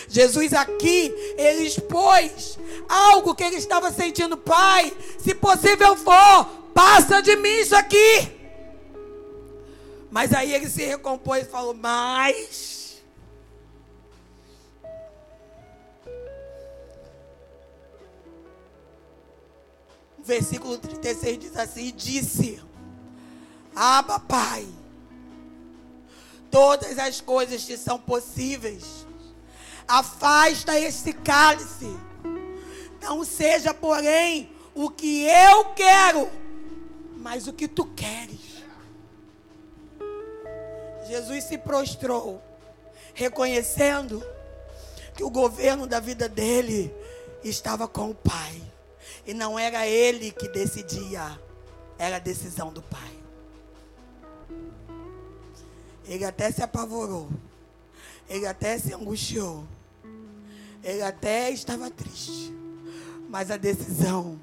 Jesus 0.09 0.53
aqui, 0.53 1.13
ele 1.37 1.65
expôs 1.65 2.59
algo 2.89 3.35
que 3.35 3.45
ele 3.45 3.57
estava 3.57 3.91
sentindo, 3.93 4.37
Pai, 4.37 4.93
se 5.19 5.35
possível 5.35 5.97
for, 5.97 6.45
passa 6.75 7.21
de 7.21 7.37
mim 7.37 7.61
isso 7.61 7.77
aqui. 7.77 8.39
Mas 10.11 10.33
aí 10.33 10.53
ele 10.53 10.69
se 10.69 10.85
recompôs 10.85 11.45
e 11.47 11.51
falou: 11.51 11.75
Mas 11.75 12.71
versículo 20.31 20.79
36 20.79 21.39
diz 21.39 21.57
assim: 21.57 21.87
e 21.87 21.93
Disse, 21.93 22.63
Aba, 23.75 24.21
Pai, 24.21 24.67
todas 26.51 26.99
as 26.99 27.21
coisas 27.21 27.65
te 27.67 27.77
são 27.77 27.99
possíveis. 27.99 29.00
Afasta 29.91 30.79
esse 30.79 31.13
cálice. 31.13 31.97
Não 33.03 33.25
seja, 33.25 33.75
porém, 33.75 34.53
o 34.75 34.89
que 34.89 35.25
eu 35.25 35.65
quero, 35.75 36.31
mas 37.17 37.49
o 37.49 37.53
que 37.53 37.67
tu 37.67 37.85
queres. 37.87 38.63
Jesus 41.09 41.45
se 41.45 41.59
prostrou, 41.59 42.41
reconhecendo 43.15 44.25
que 45.17 45.25
o 45.25 45.31
governo 45.31 45.87
da 45.87 45.99
vida 45.99 46.29
dele 46.29 46.95
estava 47.43 47.89
com 47.89 48.11
o 48.11 48.15
Pai. 48.15 48.63
E 49.27 49.35
não 49.35 49.59
era 49.59 49.87
ele 49.87 50.31
que 50.31 50.49
decidia, 50.49 51.39
era 51.99 52.17
a 52.17 52.21
decisão 52.21 52.73
do 52.73 52.83
pai. 52.83 53.11
Ele 56.07 56.25
até 56.25 56.51
se 56.51 56.63
apavorou. 56.63 57.29
Ele 58.29 58.47
até 58.47 58.79
se 58.79 58.93
angustiou. 58.95 59.65
Ele 60.83 61.03
até 61.03 61.51
estava 61.51 61.91
triste. 61.91 62.53
Mas 63.29 63.51
a 63.51 63.57
decisão 63.57 64.41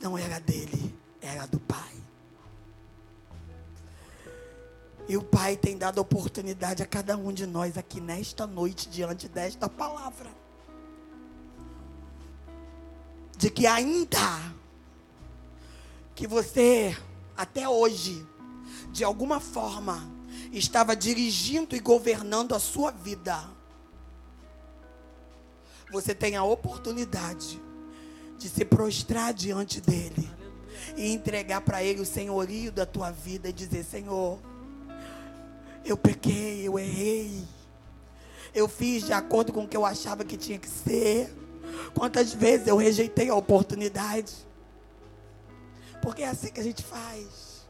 não 0.00 0.16
era 0.16 0.38
dele, 0.38 0.94
era 1.20 1.46
do 1.46 1.60
pai. 1.60 1.94
E 5.08 5.16
o 5.16 5.22
pai 5.22 5.56
tem 5.56 5.76
dado 5.76 5.98
oportunidade 5.98 6.82
a 6.82 6.86
cada 6.86 7.16
um 7.16 7.32
de 7.32 7.46
nós 7.46 7.76
aqui 7.76 8.00
nesta 8.00 8.46
noite, 8.46 8.88
diante 8.88 9.28
desta 9.28 9.68
palavra 9.68 10.30
de 13.36 13.50
que 13.50 13.66
ainda 13.66 14.54
que 16.14 16.26
você 16.26 16.96
até 17.36 17.68
hoje 17.68 18.26
de 18.90 19.04
alguma 19.04 19.40
forma 19.40 20.10
estava 20.52 20.96
dirigindo 20.96 21.76
e 21.76 21.80
governando 21.80 22.54
a 22.54 22.58
sua 22.58 22.90
vida. 22.90 23.55
Você 25.96 26.14
tem 26.14 26.36
a 26.36 26.44
oportunidade 26.44 27.58
de 28.36 28.50
se 28.50 28.66
prostrar 28.66 29.32
diante 29.32 29.80
dele 29.80 30.30
e 30.94 31.10
entregar 31.10 31.62
para 31.62 31.82
ele 31.82 32.02
o 32.02 32.04
senhorio 32.04 32.70
da 32.70 32.84
tua 32.84 33.10
vida 33.10 33.48
e 33.48 33.52
dizer: 33.52 33.82
Senhor, 33.82 34.38
eu 35.86 35.96
pequei, 35.96 36.68
eu 36.68 36.78
errei, 36.78 37.42
eu 38.54 38.68
fiz 38.68 39.06
de 39.06 39.14
acordo 39.14 39.54
com 39.54 39.64
o 39.64 39.66
que 39.66 39.74
eu 39.74 39.86
achava 39.86 40.22
que 40.22 40.36
tinha 40.36 40.58
que 40.58 40.68
ser. 40.68 41.34
Quantas 41.94 42.30
vezes 42.30 42.66
eu 42.66 42.76
rejeitei 42.76 43.30
a 43.30 43.34
oportunidade? 43.34 44.34
Porque 46.02 46.22
é 46.22 46.28
assim 46.28 46.48
que 46.48 46.60
a 46.60 46.64
gente 46.64 46.82
faz. 46.82 47.64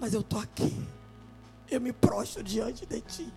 Mas 0.00 0.12
eu 0.12 0.22
estou 0.22 0.40
aqui. 0.40 0.76
Eu 1.70 1.80
me 1.80 1.92
prostro 1.92 2.42
diante 2.42 2.84
de 2.84 3.00
ti. 3.00 3.32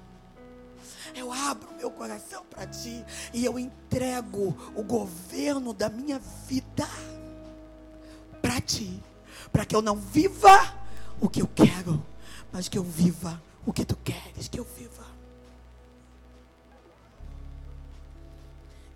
Eu 1.16 1.32
abro 1.32 1.74
meu 1.76 1.92
coração 1.92 2.46
para 2.46 2.66
ti 2.68 3.04
e 3.34 3.44
eu 3.46 3.58
entrego 3.58 4.56
o 4.76 4.84
governo 4.84 5.74
da 5.74 5.90
minha 5.90 6.20
vida 6.20 6.88
para 8.42 8.62
ti, 8.62 9.02
para 9.52 9.66
que 9.66 9.76
eu 9.76 9.82
não 9.82 9.96
viva 9.96 10.76
o 11.20 11.30
que 11.30 11.42
eu 11.42 11.48
quero, 11.48 12.04
mas 12.52 12.70
que 12.70 12.78
eu 12.78 12.84
viva 12.84 13.42
o 13.66 13.74
que 13.74 13.84
tu 13.84 13.96
queres 13.98 14.48
que 14.48 14.60
eu 14.60 14.64
viva. 14.64 15.06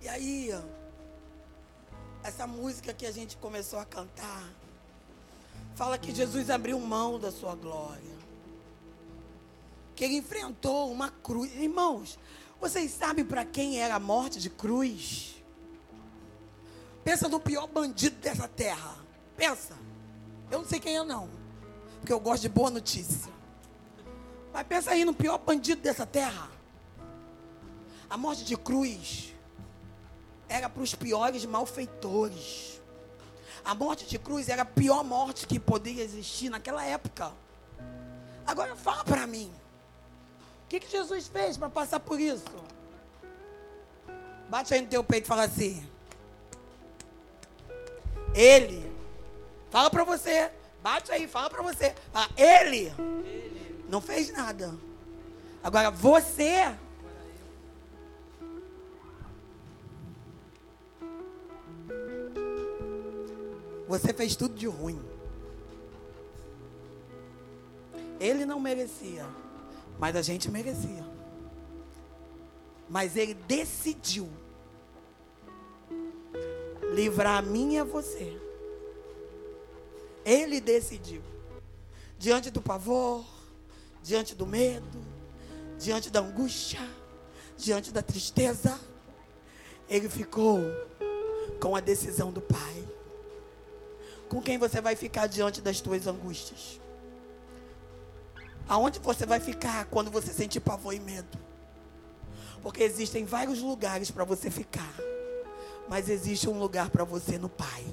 E 0.01 0.07
aí, 0.07 0.49
essa 2.24 2.47
música 2.47 2.93
que 2.93 3.05
a 3.05 3.12
gente 3.12 3.38
começou 3.38 3.80
a 3.80 3.86
cantar, 3.86 4.49
fala 5.76 5.97
que 5.97 6.14
Jesus 6.14 6.49
abriu 6.49 6.80
mão 6.80 7.20
da 7.20 7.32
sua 7.32 7.55
glória. 7.55 8.20
Que 9.95 10.05
ele 10.05 10.15
enfrentou 10.15 10.91
uma 10.91 11.09
cruz. 11.09 11.51
Irmãos, 11.55 12.17
vocês 12.59 12.91
sabem 12.91 13.25
para 13.25 13.43
quem 13.43 13.79
era 13.79 13.95
a 13.95 13.99
morte 13.99 14.39
de 14.39 14.49
cruz? 14.49 15.35
Pensa 17.03 17.27
no 17.27 17.39
pior 17.39 17.67
bandido 17.67 18.15
dessa 18.17 18.47
terra. 18.47 18.95
Pensa. 19.35 19.75
Eu 20.49 20.59
não 20.59 20.67
sei 20.67 20.79
quem 20.79 20.97
é, 20.97 21.03
não. 21.03 21.29
Porque 21.99 22.13
eu 22.13 22.19
gosto 22.19 22.43
de 22.43 22.49
boa 22.49 22.69
notícia. 22.69 23.31
Mas 24.53 24.67
pensa 24.67 24.91
aí 24.91 25.05
no 25.05 25.13
pior 25.13 25.37
bandido 25.37 25.81
dessa 25.81 26.05
terra. 26.05 26.49
A 28.09 28.17
morte 28.17 28.43
de 28.43 28.57
cruz 28.57 29.33
era 30.49 30.69
para 30.69 30.83
os 30.83 30.93
piores 30.93 31.45
malfeitores. 31.45 32.81
A 33.63 33.73
morte 33.73 34.05
de 34.05 34.19
cruz 34.19 34.49
era 34.49 34.63
a 34.63 34.65
pior 34.65 35.03
morte 35.03 35.47
que 35.47 35.59
poderia 35.59 36.03
existir 36.03 36.49
naquela 36.49 36.83
época. 36.83 37.31
Agora 38.45 38.75
fala 38.75 39.03
para 39.03 39.25
mim. 39.25 39.51
Que, 40.72 40.80
que 40.80 40.89
Jesus 40.89 41.28
fez 41.28 41.57
para 41.57 41.69
passar 41.69 41.99
por 41.99 42.17
isso? 42.17 42.45
Bate 44.47 44.74
aí 44.74 44.80
no 44.80 44.88
teu 44.88 45.03
peito 45.03 45.26
e 45.26 45.28
fala 45.28 45.43
assim. 45.43 45.86
Ele. 48.34 48.89
Fala 49.69 49.89
para 49.89 50.05
você. 50.05 50.49
Bate 50.82 51.11
aí, 51.11 51.28
fala 51.28 51.49
para 51.49 51.61
você. 51.61 51.93
Fala, 52.13 52.30
ele, 52.38 52.86
ele 53.26 53.86
não 53.89 53.99
fez 53.99 54.32
nada. 54.32 54.74
Agora 55.61 55.91
você 55.91 56.74
Você 63.89 64.13
fez 64.13 64.38
tudo 64.38 64.55
de 64.55 64.67
ruim. 64.67 65.03
Ele 68.22 68.45
não 68.45 68.57
merecia, 68.57 69.28
mas 70.02 70.16
a 70.16 70.22
gente 70.24 70.49
merecia. 70.49 71.06
Mas 72.89 73.16
ele 73.16 73.36
decidiu 73.36 74.28
livrar 76.91 77.38
a 77.38 77.41
mim 77.43 77.76
e 77.76 77.78
a 77.78 77.84
você. 77.84 78.36
Ele 80.26 80.60
decidiu. 80.60 81.22
Diante 82.18 82.49
do 82.49 82.60
pavor, 82.60 83.24
diante 84.02 84.34
do 84.34 84.47
medo, 84.47 84.99
diante 85.78 86.10
da 86.10 86.20
angústia, 86.20 86.82
diante 87.56 87.91
da 87.91 88.02
tristeza, 88.02 88.80
ele 89.88 90.10
ficou 90.10 90.62
com 91.60 91.76
a 91.76 91.80
decisão 91.80 92.32
do 92.32 92.41
Pai. 92.41 92.88
Com 94.28 94.41
quem 94.41 94.58
você 94.58 94.82
vai 94.82 94.95
ficar 94.95 95.28
diante 95.28 95.62
das 95.62 95.80
tuas 95.80 96.08
angústias? 96.08 96.80
Aonde 98.68 98.99
você 98.99 99.26
vai 99.26 99.39
ficar 99.39 99.86
quando 99.86 100.09
você 100.09 100.32
sentir 100.32 100.59
pavor 100.59 100.93
e 100.93 100.99
medo? 100.99 101.38
Porque 102.62 102.84
existem 102.84 103.26
vários 103.26 103.59
lugares 103.59 104.12
para 104.12 104.24
você 104.24 104.49
ficar. 104.49 104.93
Mas 105.89 106.09
existe 106.09 106.47
um 106.47 106.59
lugar 106.59 106.89
para 106.89 107.03
você 107.03 107.38
no 107.38 107.49
Pai. 107.49 107.86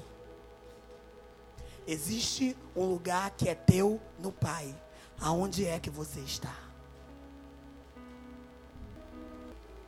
Existe 1.87 2.55
um 2.75 2.85
lugar 2.85 3.31
que 3.31 3.49
é 3.49 3.55
teu 3.55 3.99
no 4.19 4.31
Pai. 4.31 4.73
Aonde 5.19 5.65
é 5.65 5.79
que 5.79 5.89
você 5.89 6.19
está? 6.19 6.55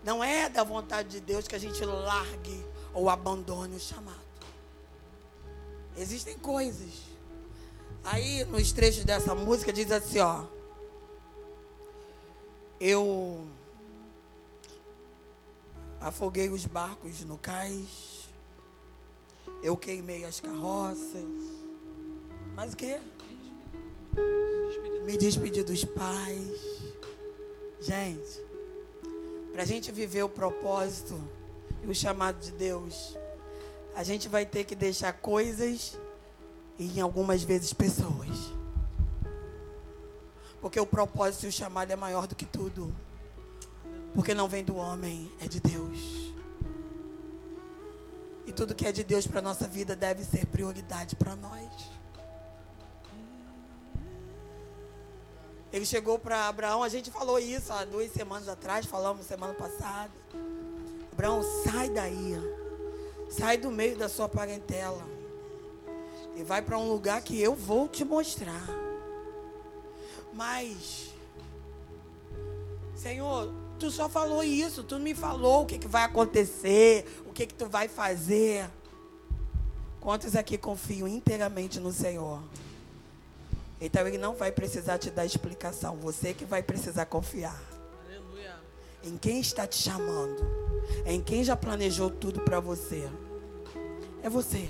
Não 0.03 0.23
é 0.23 0.49
da 0.49 0.63
vontade 0.63 1.09
de 1.09 1.19
Deus 1.19 1.47
que 1.47 1.55
a 1.55 1.59
gente 1.59 1.83
largue 1.85 2.65
ou 2.93 3.09
abandone 3.09 3.75
o 3.75 3.79
chamado. 3.79 4.19
Existem 5.95 6.37
coisas. 6.37 6.89
Aí, 8.03 8.43
nos 8.45 8.71
trechos 8.71 9.03
dessa 9.03 9.35
música, 9.35 9.71
diz 9.71 9.91
assim, 9.91 10.19
ó. 10.19 10.45
Eu 12.83 13.45
afoguei 15.99 16.49
os 16.49 16.65
barcos 16.65 17.23
no 17.23 17.37
cais. 17.37 18.27
Eu 19.61 19.77
queimei 19.77 20.25
as 20.25 20.39
carroças. 20.39 21.23
Mas 22.55 22.73
o 22.73 22.75
quê? 22.75 22.99
Me 25.05 25.15
despedir 25.15 25.63
dos 25.63 25.85
pais. 25.85 26.59
Gente, 27.79 28.43
para 29.51 29.61
a 29.61 29.65
gente 29.65 29.91
viver 29.91 30.23
o 30.23 30.29
propósito 30.29 31.21
e 31.83 31.87
o 31.87 31.93
chamado 31.93 32.39
de 32.39 32.51
Deus, 32.51 33.15
a 33.93 34.03
gente 34.03 34.27
vai 34.27 34.43
ter 34.43 34.63
que 34.63 34.73
deixar 34.73 35.13
coisas 35.13 35.99
e, 36.79 36.97
em 36.97 36.99
algumas 36.99 37.43
vezes, 37.43 37.73
pessoas. 37.73 38.59
Porque 40.61 40.79
o 40.79 40.85
propósito 40.85 41.45
e 41.45 41.49
o 41.49 41.51
chamado 41.51 41.91
é 41.91 41.95
maior 41.95 42.27
do 42.27 42.35
que 42.35 42.45
tudo. 42.45 42.95
Porque 44.13 44.33
não 44.33 44.47
vem 44.47 44.63
do 44.63 44.75
homem, 44.75 45.31
é 45.41 45.47
de 45.47 45.59
Deus. 45.59 46.31
E 48.45 48.51
tudo 48.53 48.75
que 48.75 48.85
é 48.85 48.91
de 48.91 49.03
Deus 49.03 49.25
para 49.25 49.39
a 49.39 49.41
nossa 49.41 49.67
vida 49.67 49.95
deve 49.95 50.23
ser 50.23 50.45
prioridade 50.45 51.15
para 51.15 51.35
nós. 51.35 51.69
Ele 55.73 55.85
chegou 55.85 56.19
para 56.19 56.49
Abraão, 56.49 56.83
a 56.83 56.89
gente 56.89 57.09
falou 57.09 57.39
isso 57.39 57.71
há 57.71 57.85
duas 57.85 58.11
semanas 58.11 58.49
atrás, 58.49 58.85
falamos 58.85 59.25
semana 59.25 59.53
passada. 59.53 60.11
Abraão, 61.13 61.41
sai 61.63 61.89
daí. 61.89 62.35
Sai 63.29 63.57
do 63.57 63.71
meio 63.71 63.97
da 63.97 64.09
sua 64.09 64.27
parentela. 64.27 65.03
E 66.35 66.43
vai 66.43 66.61
para 66.61 66.77
um 66.77 66.89
lugar 66.89 67.21
que 67.21 67.41
eu 67.41 67.55
vou 67.55 67.87
te 67.87 68.03
mostrar. 68.03 68.80
Mas, 70.33 71.13
Senhor, 72.95 73.53
tu 73.77 73.89
só 73.91 74.07
falou 74.07 74.43
isso, 74.43 74.83
tu 74.83 74.99
me 74.99 75.13
falou 75.13 75.63
o 75.63 75.65
que, 75.65 75.77
que 75.77 75.87
vai 75.87 76.03
acontecer, 76.03 77.05
o 77.25 77.33
que, 77.33 77.45
que 77.45 77.53
tu 77.53 77.67
vai 77.67 77.87
fazer. 77.87 78.69
Quantos 79.99 80.35
aqui 80.35 80.57
confiam 80.57 81.07
inteiramente 81.07 81.79
no 81.79 81.91
Senhor? 81.91 82.41
Então 83.79 84.07
ele 84.07 84.19
não 84.19 84.35
vai 84.35 84.51
precisar 84.51 84.99
te 84.99 85.09
dar 85.09 85.25
explicação, 85.25 85.95
você 85.97 86.33
que 86.33 86.45
vai 86.45 86.61
precisar 86.61 87.05
confiar. 87.05 87.59
Aleluia. 88.05 88.55
Em 89.03 89.17
quem 89.17 89.39
está 89.39 89.65
te 89.65 89.77
chamando, 89.77 90.45
em 91.05 91.19
quem 91.19 91.43
já 91.43 91.55
planejou 91.55 92.11
tudo 92.11 92.41
para 92.41 92.59
você. 92.59 93.09
É 94.21 94.29
você. 94.29 94.69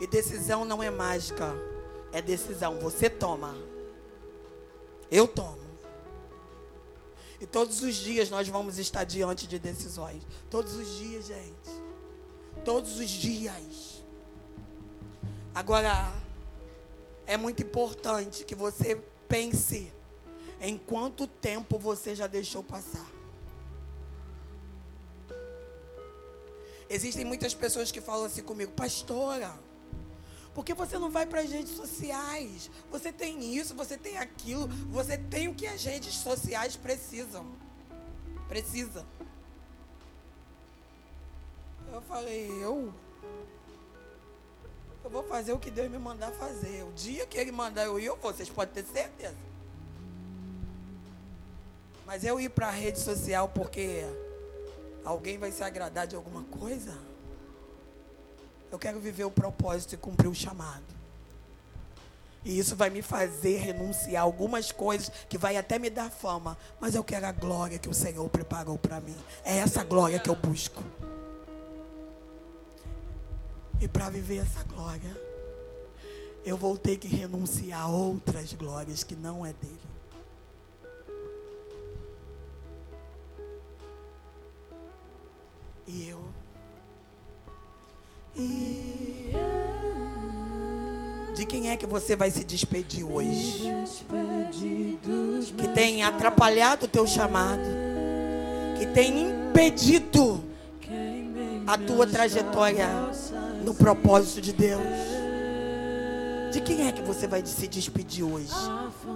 E 0.00 0.06
decisão 0.06 0.64
não 0.64 0.80
é 0.80 0.90
mágica, 0.90 1.52
é 2.12 2.22
decisão, 2.22 2.78
você 2.78 3.08
toma. 3.08 3.54
Eu 5.10 5.26
tomo. 5.26 5.58
E 7.40 7.46
todos 7.46 7.82
os 7.82 7.94
dias 7.94 8.30
nós 8.30 8.48
vamos 8.48 8.78
estar 8.78 9.04
diante 9.04 9.46
de 9.46 9.58
decisões. 9.58 10.22
Todos 10.50 10.74
os 10.74 10.98
dias, 10.98 11.26
gente. 11.26 11.70
Todos 12.64 12.98
os 12.98 13.08
dias. 13.08 14.02
Agora, 15.54 16.12
é 17.26 17.36
muito 17.36 17.62
importante 17.62 18.44
que 18.44 18.54
você 18.54 19.00
pense 19.28 19.92
em 20.60 20.76
quanto 20.76 21.26
tempo 21.26 21.78
você 21.78 22.14
já 22.14 22.26
deixou 22.26 22.62
passar. 22.62 23.06
Existem 26.90 27.24
muitas 27.24 27.54
pessoas 27.54 27.92
que 27.92 28.00
falam 28.00 28.24
assim 28.24 28.42
comigo, 28.42 28.72
pastora, 28.72 29.54
por 30.58 30.64
que 30.64 30.74
você 30.74 30.98
não 30.98 31.08
vai 31.08 31.24
para 31.24 31.40
as 31.40 31.48
redes 31.52 31.76
sociais? 31.76 32.68
Você 32.90 33.12
tem 33.12 33.54
isso, 33.54 33.76
você 33.76 33.96
tem 33.96 34.18
aquilo, 34.18 34.66
você 34.90 35.16
tem 35.16 35.46
o 35.46 35.54
que 35.54 35.64
as 35.68 35.84
redes 35.84 36.12
sociais 36.16 36.74
precisam. 36.74 37.46
Precisa. 38.48 39.06
Eu 41.92 42.02
falei, 42.02 42.50
eu? 42.60 42.92
Eu 45.04 45.10
vou 45.10 45.22
fazer 45.22 45.52
o 45.52 45.60
que 45.60 45.70
Deus 45.70 45.88
me 45.88 45.96
mandar 45.96 46.32
fazer. 46.32 46.82
O 46.82 46.92
dia 46.92 47.24
que 47.24 47.38
Ele 47.38 47.52
mandar 47.52 47.84
eu 47.84 48.00
ir, 48.00 48.06
eu 48.06 48.16
vou. 48.16 48.32
Vocês 48.32 48.50
podem 48.50 48.82
ter 48.82 48.92
certeza. 48.92 49.36
Mas 52.04 52.24
eu 52.24 52.40
ir 52.40 52.48
para 52.48 52.66
a 52.66 52.72
rede 52.72 52.98
social 52.98 53.48
porque 53.48 54.02
alguém 55.04 55.38
vai 55.38 55.52
se 55.52 55.62
agradar 55.62 56.08
de 56.08 56.16
alguma 56.16 56.42
coisa? 56.42 56.98
Eu 58.70 58.78
quero 58.78 59.00
viver 59.00 59.24
o 59.24 59.30
propósito 59.30 59.94
e 59.94 59.98
cumprir 59.98 60.28
o 60.28 60.34
chamado. 60.34 60.84
E 62.44 62.58
isso 62.58 62.76
vai 62.76 62.88
me 62.88 63.02
fazer 63.02 63.58
renunciar 63.58 64.22
algumas 64.22 64.70
coisas 64.70 65.10
que 65.28 65.36
vai 65.36 65.56
até 65.56 65.78
me 65.78 65.90
dar 65.90 66.10
fama, 66.10 66.56
mas 66.80 66.94
eu 66.94 67.02
quero 67.02 67.26
a 67.26 67.32
glória 67.32 67.78
que 67.78 67.88
o 67.88 67.94
Senhor 67.94 68.28
preparou 68.28 68.78
para 68.78 69.00
mim. 69.00 69.16
É 69.44 69.58
essa 69.58 69.82
glória 69.82 70.18
que 70.18 70.30
eu 70.30 70.36
busco. 70.36 70.82
E 73.80 73.86
para 73.86 74.08
viver 74.10 74.38
essa 74.38 74.62
glória, 74.64 75.16
eu 76.44 76.56
vou 76.56 76.76
ter 76.78 76.96
que 76.96 77.08
renunciar 77.08 77.82
a 77.82 77.88
outras 77.88 78.52
glórias 78.52 79.04
que 79.04 79.14
não 79.14 79.44
é 79.44 79.52
dele. 79.52 79.78
E 85.86 86.08
eu 86.08 86.22
de 91.38 91.46
quem 91.46 91.70
é 91.70 91.76
que 91.76 91.86
você 91.86 92.16
vai 92.16 92.32
se 92.32 92.42
despedir 92.42 93.04
hoje? 93.04 93.72
Que 95.56 95.68
tem 95.68 96.02
atrapalhado 96.02 96.86
o 96.86 96.88
teu 96.88 97.06
chamado, 97.06 97.62
que 98.76 98.86
tem 98.86 99.30
impedido 99.30 100.42
a 101.64 101.78
tua 101.78 102.06
trajetória 102.08 102.88
no 103.64 103.72
propósito 103.72 104.40
de 104.40 104.52
Deus. 104.52 104.82
De 106.50 106.60
quem 106.60 106.88
é 106.88 106.92
que 106.92 107.02
você 107.02 107.28
vai 107.28 107.44
se 107.44 107.68
despedir 107.68 108.24
hoje? 108.24 108.50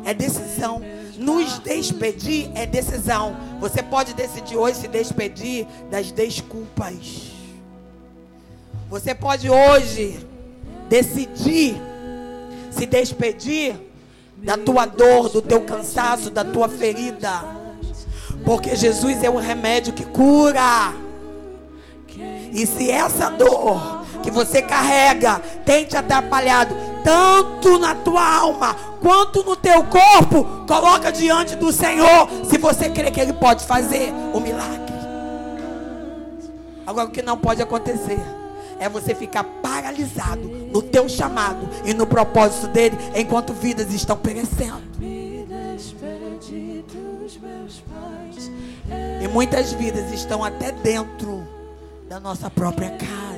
É 0.05 0.15
decisão. 0.15 0.81
Nos 1.17 1.59
despedir 1.59 2.51
é 2.55 2.67
decisão. 2.67 3.37
Você 3.59 3.83
pode 3.83 4.15
decidir 4.15 4.57
hoje 4.57 4.79
se 4.79 4.89
despedir 4.89 5.67
das 5.91 6.13
desculpas. 6.13 7.32
Você 8.93 9.15
pode 9.15 9.49
hoje 9.49 10.19
decidir 10.87 11.81
se 12.71 12.85
despedir 12.85 13.75
da 14.37 14.59
tua 14.59 14.85
dor, 14.85 15.31
do 15.31 15.41
teu 15.41 15.63
cansaço, 15.63 16.29
da 16.29 16.45
tua 16.45 16.69
ferida. 16.69 17.43
Porque 18.45 18.77
Jesus 18.77 19.25
é 19.25 19.31
o 19.31 19.39
remédio 19.39 19.95
que 19.95 20.05
cura. 20.05 20.93
E 22.53 22.67
se 22.67 22.91
essa 22.91 23.31
dor 23.31 24.05
que 24.23 24.31
você 24.31 24.61
carrega 24.61 25.41
tem 25.65 25.87
te 25.87 25.97
atrapalhado 25.97 26.77
tanto 27.03 27.79
na 27.79 27.95
tua 27.95 28.23
alma 28.23 28.77
quanto 29.01 29.43
no 29.43 29.57
teu 29.57 29.85
corpo, 29.85 30.67
coloca 30.67 31.11
diante 31.11 31.57
do 31.57 31.73
Senhor, 31.73 32.29
se 32.45 32.59
você 32.59 32.91
crê 32.91 33.11
que 33.11 33.23
ele 33.23 33.33
pode 33.33 33.65
fazer 33.65 34.13
o 34.35 34.39
milagre. 34.39 34.93
Agora 36.87 37.09
o 37.09 37.11
que 37.11 37.23
não 37.23 37.39
pode 37.39 37.63
acontecer 37.63 38.21
é 38.83 38.89
você 38.89 39.15
ficar 39.15 39.45
paralisado 39.45 40.43
no 40.43 40.83
teu 40.83 41.09
chamado 41.09 41.69
e 41.85 41.95
no 41.95 42.05
propósito 42.05 42.67
dele 42.67 42.97
enquanto 43.15 43.53
vidas 43.53 43.93
estão 43.95 44.17
perecendo. 44.17 44.83
E 49.23 49.29
muitas 49.29 49.73
vidas 49.73 50.13
estão 50.13 50.43
até 50.43 50.73
dentro 50.73 51.47
da 52.09 52.19
nossa 52.19 52.51
própria 52.51 52.91
casa. 52.91 53.32